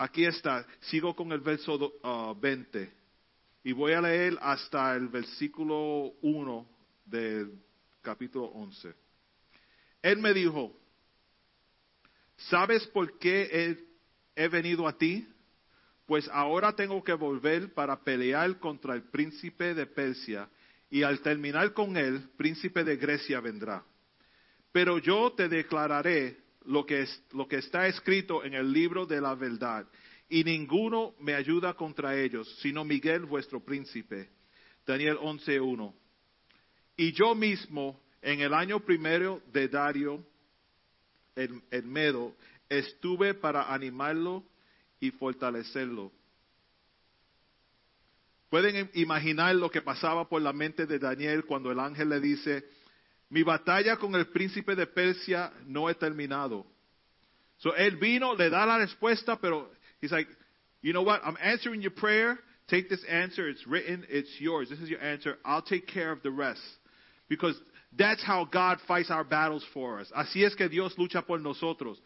[0.00, 2.88] Aquí está, sigo con el verso uh, 20
[3.64, 6.68] y voy a leer hasta el versículo 1
[7.04, 7.60] del
[8.00, 8.94] capítulo 11.
[10.00, 10.72] Él me dijo,
[12.36, 13.76] ¿sabes por qué
[14.36, 15.26] he venido a ti?
[16.06, 20.48] Pues ahora tengo que volver para pelear contra el príncipe de Persia
[20.90, 23.84] y al terminar con él, príncipe de Grecia vendrá.
[24.70, 26.38] Pero yo te declararé
[26.68, 29.86] lo que, es, lo que está escrito en el libro de la verdad,
[30.28, 34.28] y ninguno me ayuda contra ellos, sino Miguel vuestro príncipe.
[34.86, 35.94] Daniel 11.1.
[36.98, 40.22] Y yo mismo, en el año primero de Dario,
[41.34, 42.36] el, el Medo,
[42.68, 44.44] estuve para animarlo
[45.00, 46.12] y fortalecerlo.
[48.50, 52.68] Pueden imaginar lo que pasaba por la mente de Daniel cuando el ángel le dice,
[53.30, 56.64] Mi batalla con el príncipe de Persia no he terminado.
[57.58, 59.68] So él vino, le da la respuesta, pero
[60.00, 60.28] he's like,
[60.80, 61.20] you know what?
[61.24, 62.38] I'm answering your prayer.
[62.68, 63.48] Take this answer.
[63.48, 64.06] It's written.
[64.08, 64.68] It's yours.
[64.68, 65.38] This is your answer.
[65.44, 66.60] I'll take care of the rest.
[67.28, 67.60] Because
[67.96, 70.10] that's how God fights our battles for us.
[70.16, 71.98] Así es que Dios lucha por nosotros.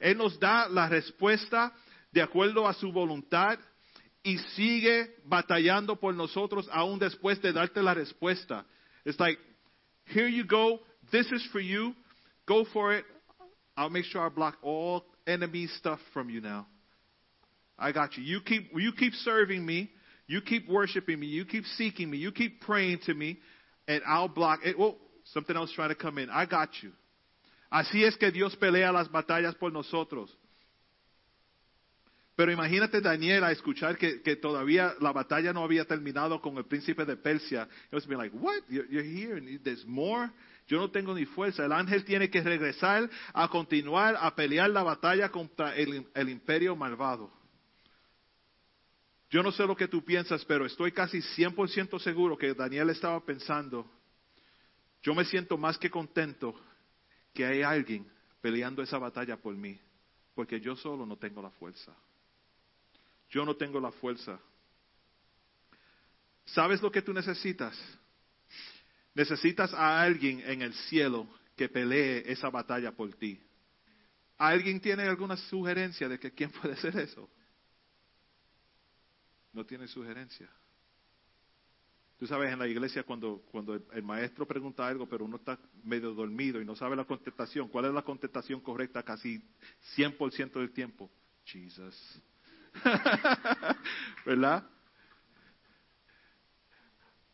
[0.00, 1.72] Él nos da la respuesta
[2.12, 3.58] de acuerdo a su voluntad
[4.22, 8.64] y sigue batallando por nosotros aún después de darte la respuesta.
[9.04, 9.40] It's like,
[10.06, 10.80] here you go.
[11.12, 11.94] This is for you.
[12.46, 13.04] Go for it.
[13.76, 16.66] I'll make sure I block all enemy stuff from you now.
[17.78, 18.22] I got you.
[18.22, 19.90] You keep you keep serving me.
[20.26, 21.26] You keep worshiping me.
[21.26, 22.18] You keep seeking me.
[22.18, 23.38] You keep praying to me,
[23.86, 24.76] and I'll block it.
[24.78, 24.96] Oh,
[25.32, 26.30] something else trying to come in.
[26.30, 26.92] I got you.
[27.72, 30.30] Así es que Dios pelea las batallas por nosotros.
[32.36, 37.06] Pero imagínate Daniel a escuchar que, todavía la batalla no había terminado con el príncipe
[37.06, 37.66] de Persia.
[37.90, 38.62] It was like, what?
[38.68, 40.30] You're, you're here and there's more?
[40.66, 41.64] Yo no tengo ni fuerza.
[41.64, 46.76] El ángel tiene que regresar a continuar a pelear la batalla contra el, el imperio
[46.76, 47.32] malvado.
[49.30, 53.24] Yo no sé lo que tú piensas, pero estoy casi 100% seguro que Daniel estaba
[53.24, 53.90] pensando,
[55.02, 56.54] yo me siento más que contento
[57.32, 58.06] que hay alguien
[58.42, 59.80] peleando esa batalla por mí,
[60.34, 61.96] porque yo solo no tengo la fuerza.
[63.30, 64.40] Yo no tengo la fuerza.
[66.46, 67.76] ¿Sabes lo que tú necesitas?
[69.14, 71.26] Necesitas a alguien en el cielo
[71.56, 73.40] que pelee esa batalla por ti.
[74.38, 77.28] ¿Alguien tiene alguna sugerencia de que quién puede ser eso?
[79.52, 80.48] No tiene sugerencia.
[82.18, 86.14] Tú sabes, en la iglesia cuando, cuando el maestro pregunta algo, pero uno está medio
[86.14, 89.42] dormido y no sabe la contestación, ¿cuál es la contestación correcta casi
[89.96, 91.10] 100% del tiempo?
[91.44, 92.22] Jesus.
[94.26, 94.68] ¿Verdad?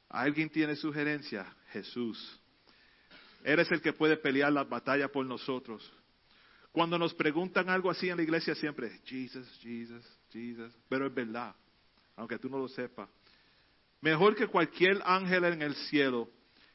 [0.09, 1.47] ¿Alguien tiene sugerencia?
[1.71, 2.41] Jesús.
[3.45, 5.91] Eres el que puede pelear la batalla por nosotros.
[6.71, 11.55] Cuando nos preguntan algo así en la iglesia siempre, Jesus, Jesus, Jesus, pero es verdad,
[12.17, 13.09] aunque tú no lo sepas.
[14.01, 16.31] Mejor que cualquier ángel en el cielo,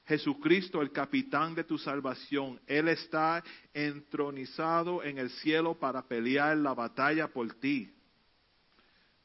[0.05, 6.73] Jesucristo, el capitán de tu salvación, Él está entronizado en el cielo para pelear la
[6.73, 7.93] batalla por ti.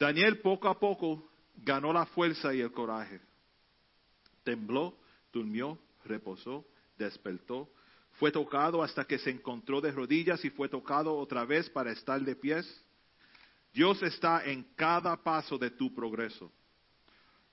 [0.03, 3.21] Daniel poco a poco ganó la fuerza y el coraje.
[4.43, 4.99] Tembló,
[5.33, 6.67] durmió, reposó,
[6.99, 7.71] despertó,
[8.15, 12.21] fue tocado hasta que se encontró de rodillas y fue tocado otra vez para estar
[12.21, 12.85] de pies.
[13.73, 16.51] Dios está en cada paso de tu progreso.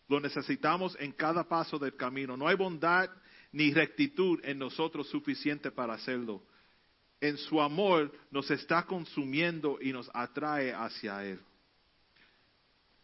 [0.07, 2.35] Lo necesitamos en cada paso del camino.
[2.35, 3.11] No hay bondad
[3.51, 6.41] ni rectitud en nosotros suficiente para hacerlo.
[7.21, 11.39] En su amor nos está consumiendo y nos atrae hacia Él.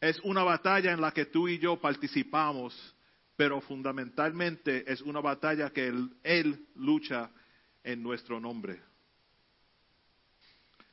[0.05, 2.75] Es una batalla en la que tú y yo participamos,
[3.35, 5.91] pero fundamentalmente es una batalla que
[6.21, 7.31] Él, lucha
[7.83, 8.79] en nuestro nombre.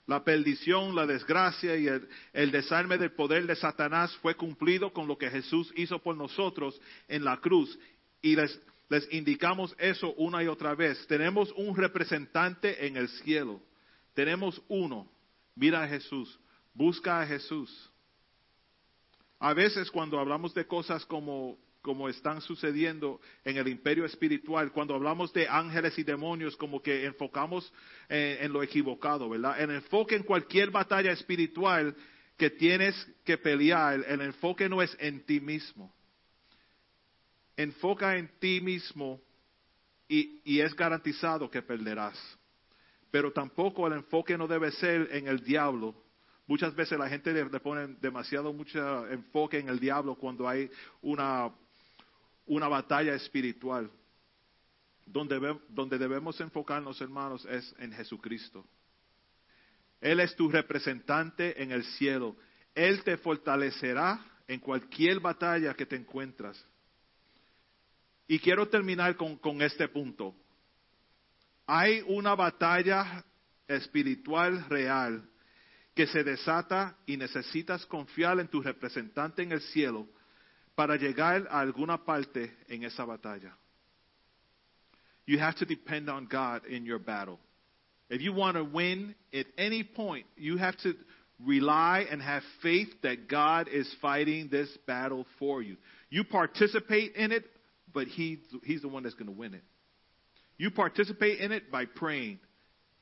[0.07, 5.19] La perdición, la desgracia y el, desarme del poder de Satanás fue cumplido con lo
[5.19, 7.79] que Jesús hizo por nosotros en la cruz.
[8.23, 8.59] Y les
[9.11, 11.07] indicamos eso una y otra vez.
[11.07, 13.61] Tenemos un representante en el cielo.
[14.15, 15.07] Tenemos uno.
[15.55, 16.41] Mira a Jesús.
[16.73, 17.92] Busca a Jesús.
[19.43, 24.95] A veces cuando hablamos de cosas como como están sucediendo en el imperio espiritual, cuando
[24.95, 27.73] hablamos de ángeles y demonios, como que enfocamos
[28.09, 29.61] en, en, lo equivocado, ¿verdad?
[29.61, 31.97] El enfoque en cualquier batalla espiritual
[32.37, 32.95] que tienes
[33.25, 35.93] que pelear, el enfoque no es en ti mismo.
[37.57, 39.21] Enfoca en ti mismo
[40.07, 42.17] y, y es garantizado que perderás.
[43.11, 46.01] Pero tampoco el enfoque no debe ser en el diablo,
[46.47, 50.71] Muchas veces la gente le, pone demasiado mucho enfoque en el diablo cuando hay
[51.01, 51.53] una,
[52.47, 53.91] una batalla espiritual.
[55.05, 58.67] Donde, donde debemos enfocarnos, hermanos, es en Jesucristo.
[60.01, 62.37] Él es tu representante en el cielo.
[62.75, 66.65] Él te fortalecerá en cualquier batalla que te encuentras.
[68.27, 70.35] Y quiero terminar con, con este punto.
[71.67, 73.25] Hay una batalla
[73.69, 75.29] espiritual real
[75.95, 80.09] que se desata y necesitas confiar en tu representante en el cielo
[80.75, 83.57] para llegar a alguna parte en esa batalla.
[85.27, 87.39] You have to depend on God in your battle.
[88.09, 90.95] If you want to win at any point, you have to
[91.45, 95.77] rely and have faith that God is fighting this battle for you.
[96.11, 97.45] You participate in it,
[97.93, 99.63] but he, He's the one that's going to win it.
[100.59, 102.39] You participate in it by praying.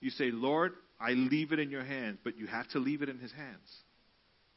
[0.00, 3.08] You say, Lord, I leave it in your hands, but you have to leave it
[3.08, 3.68] in his hands.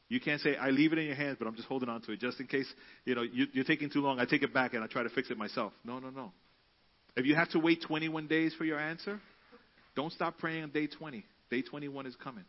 [0.08, 2.12] You can't say, I leave it in your hands, but I'm just holding on to
[2.12, 2.70] it just in case,
[3.06, 4.20] you know, you, you're taking too long.
[4.20, 5.72] I take it back and I try to fix it myself.
[5.82, 6.32] No, no, no.
[7.16, 9.18] If you have to wait 21 days for your answer,
[9.96, 11.24] don't stop praying on day 20.
[11.50, 12.44] Day 21 is coming.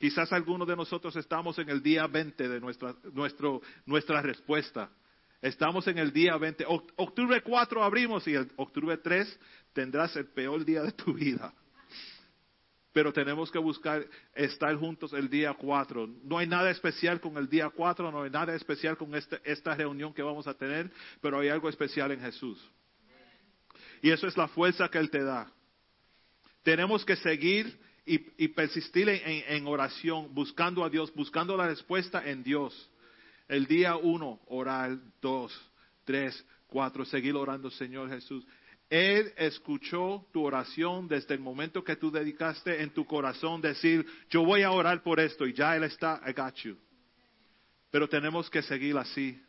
[0.00, 4.90] Quizás algunos de nosotros estamos en el día 20 de nuestra, nuestro, nuestra respuesta.
[5.40, 6.66] Estamos en el día 20.
[6.66, 9.38] Oc- Octubre 4 abrimos y el octubre 3
[9.72, 11.52] tendrás el peor día de tu vida.
[12.96, 16.08] Pero tenemos que buscar estar juntos el día 4.
[16.24, 19.74] No hay nada especial con el día 4, no hay nada especial con este- esta
[19.74, 20.90] reunión que vamos a tener,
[21.20, 22.58] pero hay algo especial en Jesús.
[24.00, 25.52] Y eso es la fuerza que Él te da.
[26.62, 32.42] Tenemos que seguir y, persistir en, en- oración, buscando a Dios, buscando la respuesta en
[32.42, 32.90] Dios.
[33.46, 35.52] El día uno, orar, dos,
[36.06, 38.46] tres, cuatro, seguir orando, Señor Jesús.
[38.88, 44.44] Él escuchó tu oración desde el momento que tú dedicaste en tu corazón decir, yo
[44.44, 46.76] voy a orar por esto y ya Él está, I got you.
[47.90, 49.42] Pero tenemos que seguir así.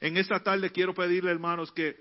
[0.00, 1.96] En esta tarde quiero pedirle, hermanos, que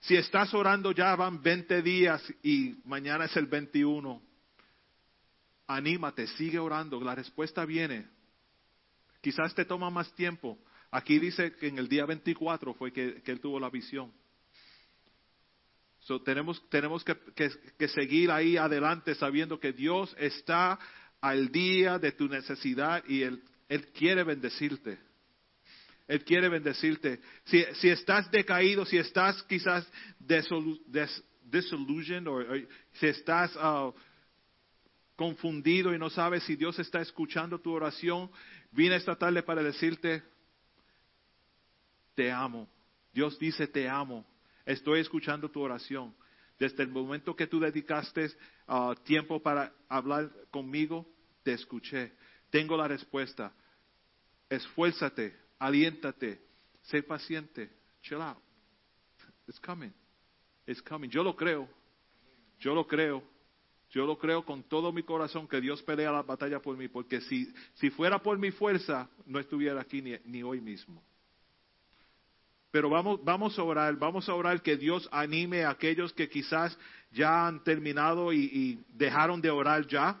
[0.00, 4.20] si estás orando ya van 20 días y mañana es el 21,
[5.68, 8.08] anímate, sigue orando, la respuesta viene.
[9.20, 10.58] Quizás te toma más tiempo.
[10.90, 14.12] Aquí dice que en el día 24 fue que, que él tuvo la visión.
[16.02, 17.16] So, tenemos tenemos que,
[17.78, 20.78] que- seguir ahí adelante sabiendo que Dios está
[21.20, 24.98] al día de tu necesidad y Él, él quiere bendecirte.
[26.08, 27.20] Él quiere bendecirte.
[27.44, 29.88] Si, si estás decaído, si estás quizás
[31.44, 32.42] disillusioned o
[32.94, 33.92] si estás ah,
[35.14, 38.28] confundido y no sabes si Dios está escuchando tu oración,
[38.72, 40.22] vine esta tarde para decirte,
[42.16, 42.68] te amo.
[43.12, 44.26] Dios dice, te amo.
[44.64, 46.14] Estoy escuchando tu oración.
[46.58, 48.30] Desde el momento que tú dedicaste
[48.68, 51.06] ah, tiempo para hablar conmigo,
[51.42, 52.12] te escuché.
[52.50, 53.52] Tengo la respuesta.
[54.48, 56.40] Esfuérzate, aliéntate,
[56.82, 57.70] sé paciente,
[58.02, 58.38] chill out.
[59.48, 59.92] It's coming.
[60.66, 61.10] It's coming.
[61.10, 61.68] Yo lo creo.
[62.60, 63.22] Yo lo creo.
[63.90, 67.20] Yo lo creo con todo mi corazón que Dios pelea la batalla por mí, porque
[67.22, 71.02] si, si fuera por mi fuerza, no estuviera aquí ni, ni hoy mismo.
[72.72, 76.76] Pero vamos, a orar, vamos a orar que Dios anime a aquellos que quizás
[77.12, 80.18] ya han terminado y, y dejaron de orar ya.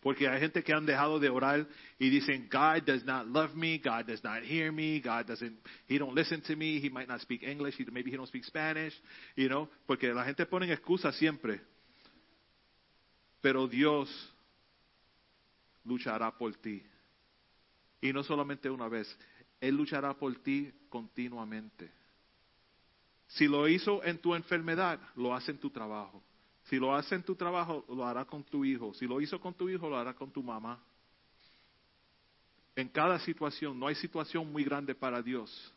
[0.00, 1.66] Porque hay gente que han dejado de orar
[1.98, 5.56] y dicen, God does not love me, God does not hear me, God doesn't,
[5.86, 8.44] He don't listen to me, He might not speak English, he, maybe He don't speak
[8.44, 8.98] Spanish,
[9.36, 11.60] you know, porque la gente pone excusas siempre.
[13.42, 14.08] Pero Dios
[15.84, 16.82] luchará por ti.
[18.00, 19.06] Y no solamente una vez,
[19.62, 21.88] Él luchará por ti continuamente.
[23.28, 26.20] Si lo hizo en tu enfermedad, lo hace en tu trabajo.
[26.64, 28.92] Si lo hace en tu trabajo, lo hará con tu hijo.
[28.94, 30.82] Si lo hizo con tu hijo, lo hará con tu mamá.
[32.74, 35.72] En cada situación, no hay situación muy grande para Dios.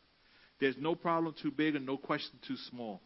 [0.58, 3.00] There's no problem too big and no question too small.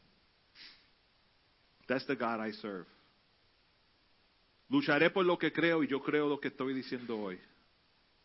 [1.86, 2.86] That's the God I serve.
[4.70, 7.38] Lucharé por lo que creo y yo creo lo que estoy diciendo hoy.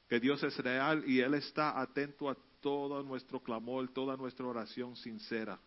[0.08, 4.96] Que Dios es real y Él está atento a todo nuestro clamor, toda nuestra oración
[4.96, 5.60] sincera.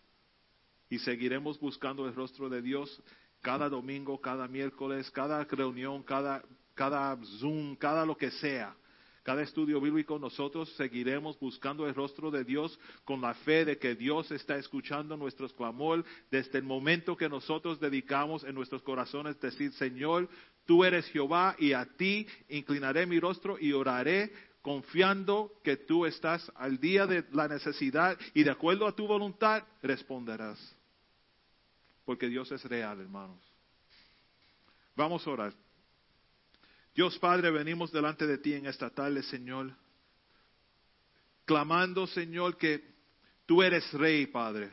[0.90, 3.02] Y seguiremos buscando el rostro de Dios
[3.40, 6.42] cada domingo, cada miércoles, cada reunión, cada,
[6.74, 8.74] cada Zoom, cada lo que sea.
[9.22, 13.94] Cada estudio bíblico nosotros seguiremos buscando el rostro de Dios con la fe de que
[13.94, 19.70] Dios está escuchando nuestros clamor desde el momento que nosotros dedicamos en nuestros corazones decir,
[19.74, 20.30] Señor,
[20.68, 24.30] tú eres Jehová y a ti inclinaré mi rostro y oraré
[24.60, 29.64] confiando que tú estás al día de la necesidad y de acuerdo a tu voluntad
[29.82, 30.58] responderás.
[32.04, 33.40] Porque Dios es real, hermanos.
[34.94, 35.54] Vamos a orar.
[36.94, 39.72] Dios Padre, venimos delante de ti en esta tarde, Señor,
[41.46, 42.84] clamando, Señor, que
[43.46, 44.70] tú eres rey, Padre.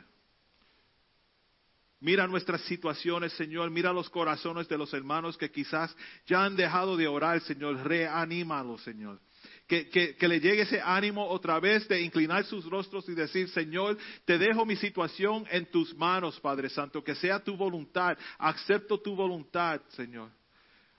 [2.00, 3.70] Mira nuestras situaciones, Señor.
[3.70, 5.96] Mira los corazones de los hermanos que quizás
[6.26, 7.76] ya han dejado de orar, Señor.
[7.86, 9.20] Reanímalos, Señor.
[9.66, 13.48] Que, que, que, le llegue ese ánimo otra vez de inclinar sus rostros y decir,
[13.48, 19.00] Señor, te dejo mi situación en tus manos, Padre Santo, que sea tu voluntad, acepto
[19.00, 20.30] tu voluntad, Señor.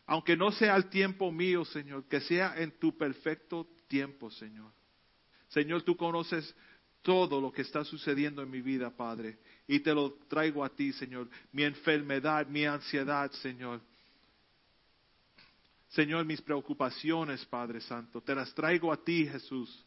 [0.05, 4.71] Aunque no sea el tiempo mío, Señor, que sea en tu perfecto tiempo, Señor.
[5.49, 6.55] Señor, tú conoces
[7.07, 10.91] todo lo que está sucediendo en mi vida, Padre, y te lo traigo a ti,
[10.91, 11.29] Señor.
[11.53, 13.79] Mi enfermedad, mi ansiedad, Señor.
[15.87, 19.85] Señor, mis preocupaciones, Padre Santo, te las traigo a ti, Jesús.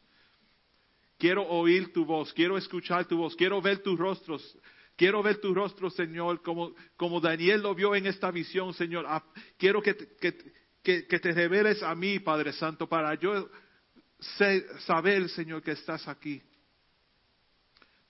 [1.19, 4.59] Quiero oír tu voz, quiero escuchar tu voz, quiero ver tus rostros,
[4.97, 9.05] quiero ver tu rostro, Señor, como, como Daniel lo vio en esta visión, Señor.
[9.07, 9.23] Ah,
[9.59, 13.51] quiero que, que, que, te reveles a mí, Padre Santo, para yo
[14.87, 16.43] saber, Señor, que estás aquí.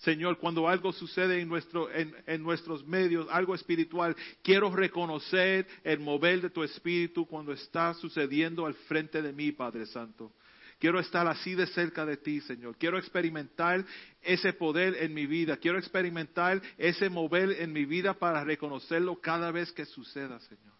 [0.00, 6.62] Señor, cuando algo sucede en, nuestros medios, algo espiritual, quiero reconocer el mover de tu
[6.62, 10.32] espíritu cuando está sucediendo al frente de mí, Padre Santo.
[10.78, 12.78] Quiero estar así de cerca de ti, Señor.
[12.78, 13.84] Quiero experimentar
[14.22, 15.58] ese poder en mi vida.
[15.58, 20.74] Quiero experimentar ese mover en mi vida para reconocerlo cada vez que suceda, Señor.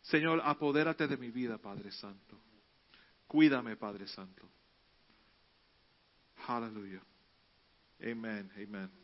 [0.00, 2.40] Señor, apodérate de mi vida, Padre Santo.
[3.26, 4.48] Cuídame, Padre Santo.
[6.48, 7.11] Hallelujah.
[8.04, 8.50] Amen.
[8.58, 9.01] Amen.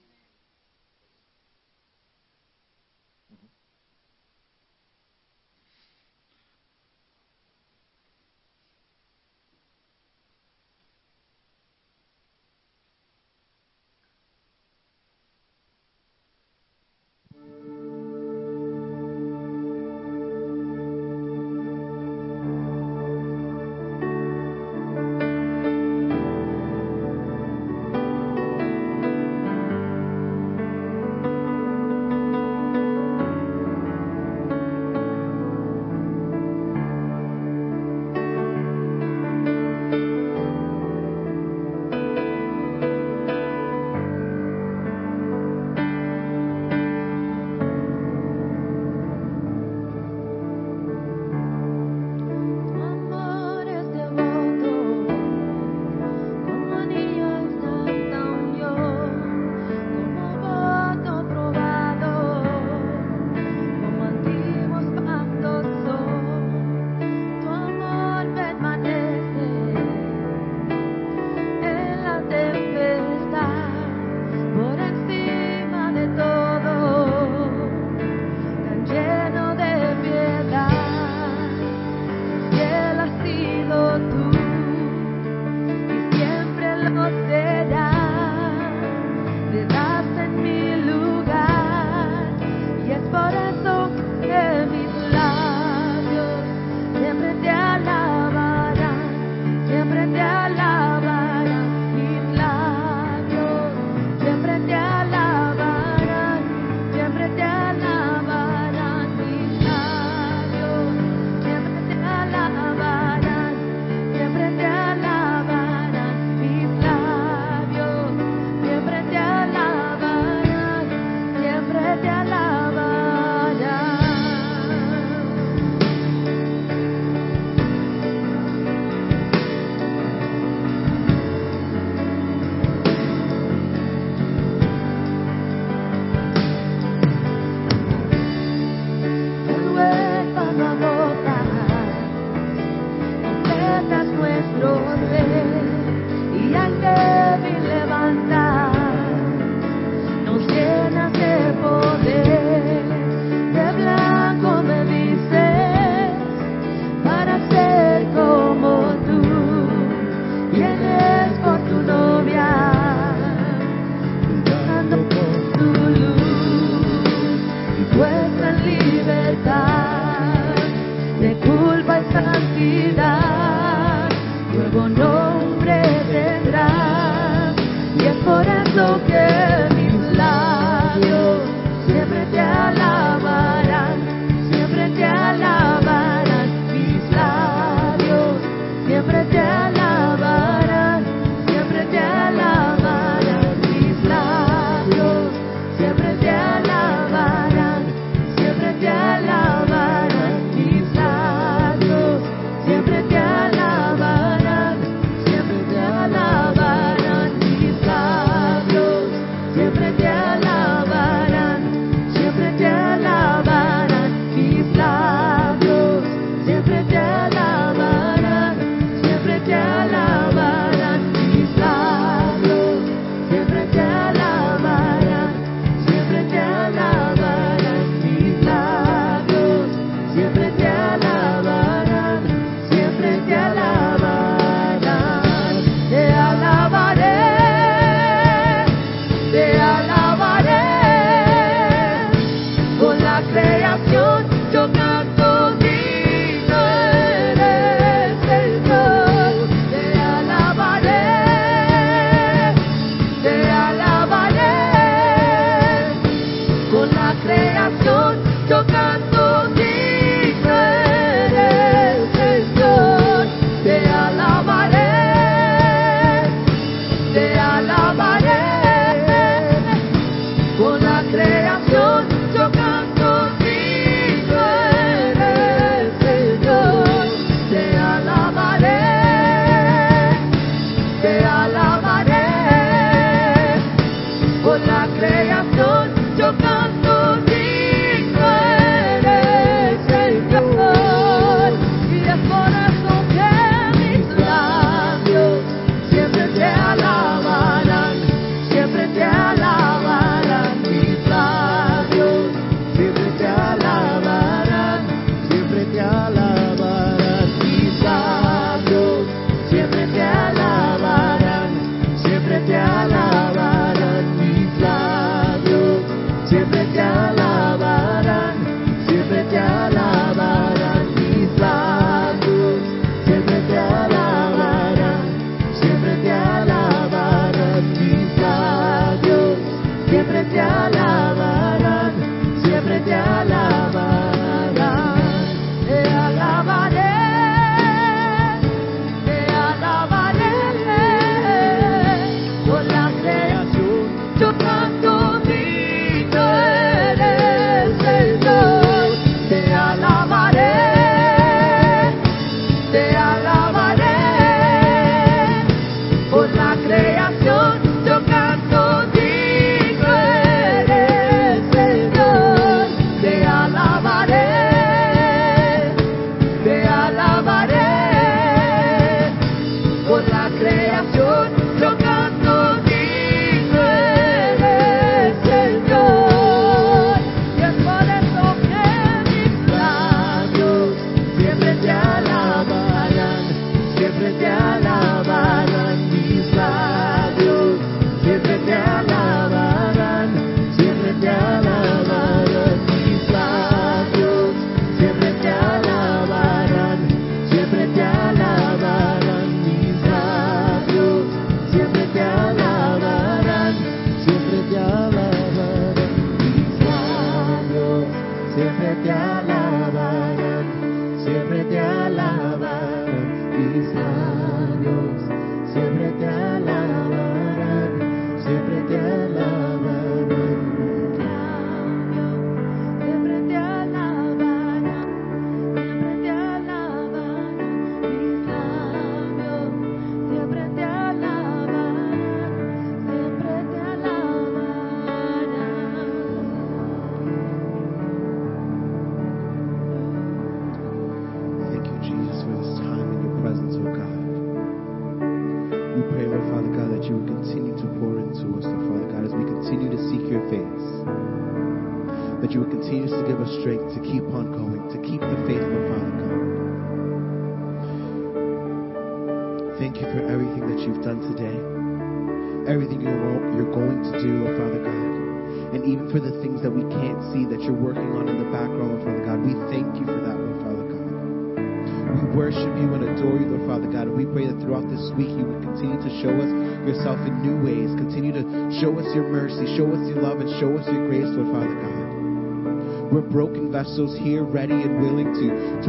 [483.86, 485.67] Here, ready and willing to, to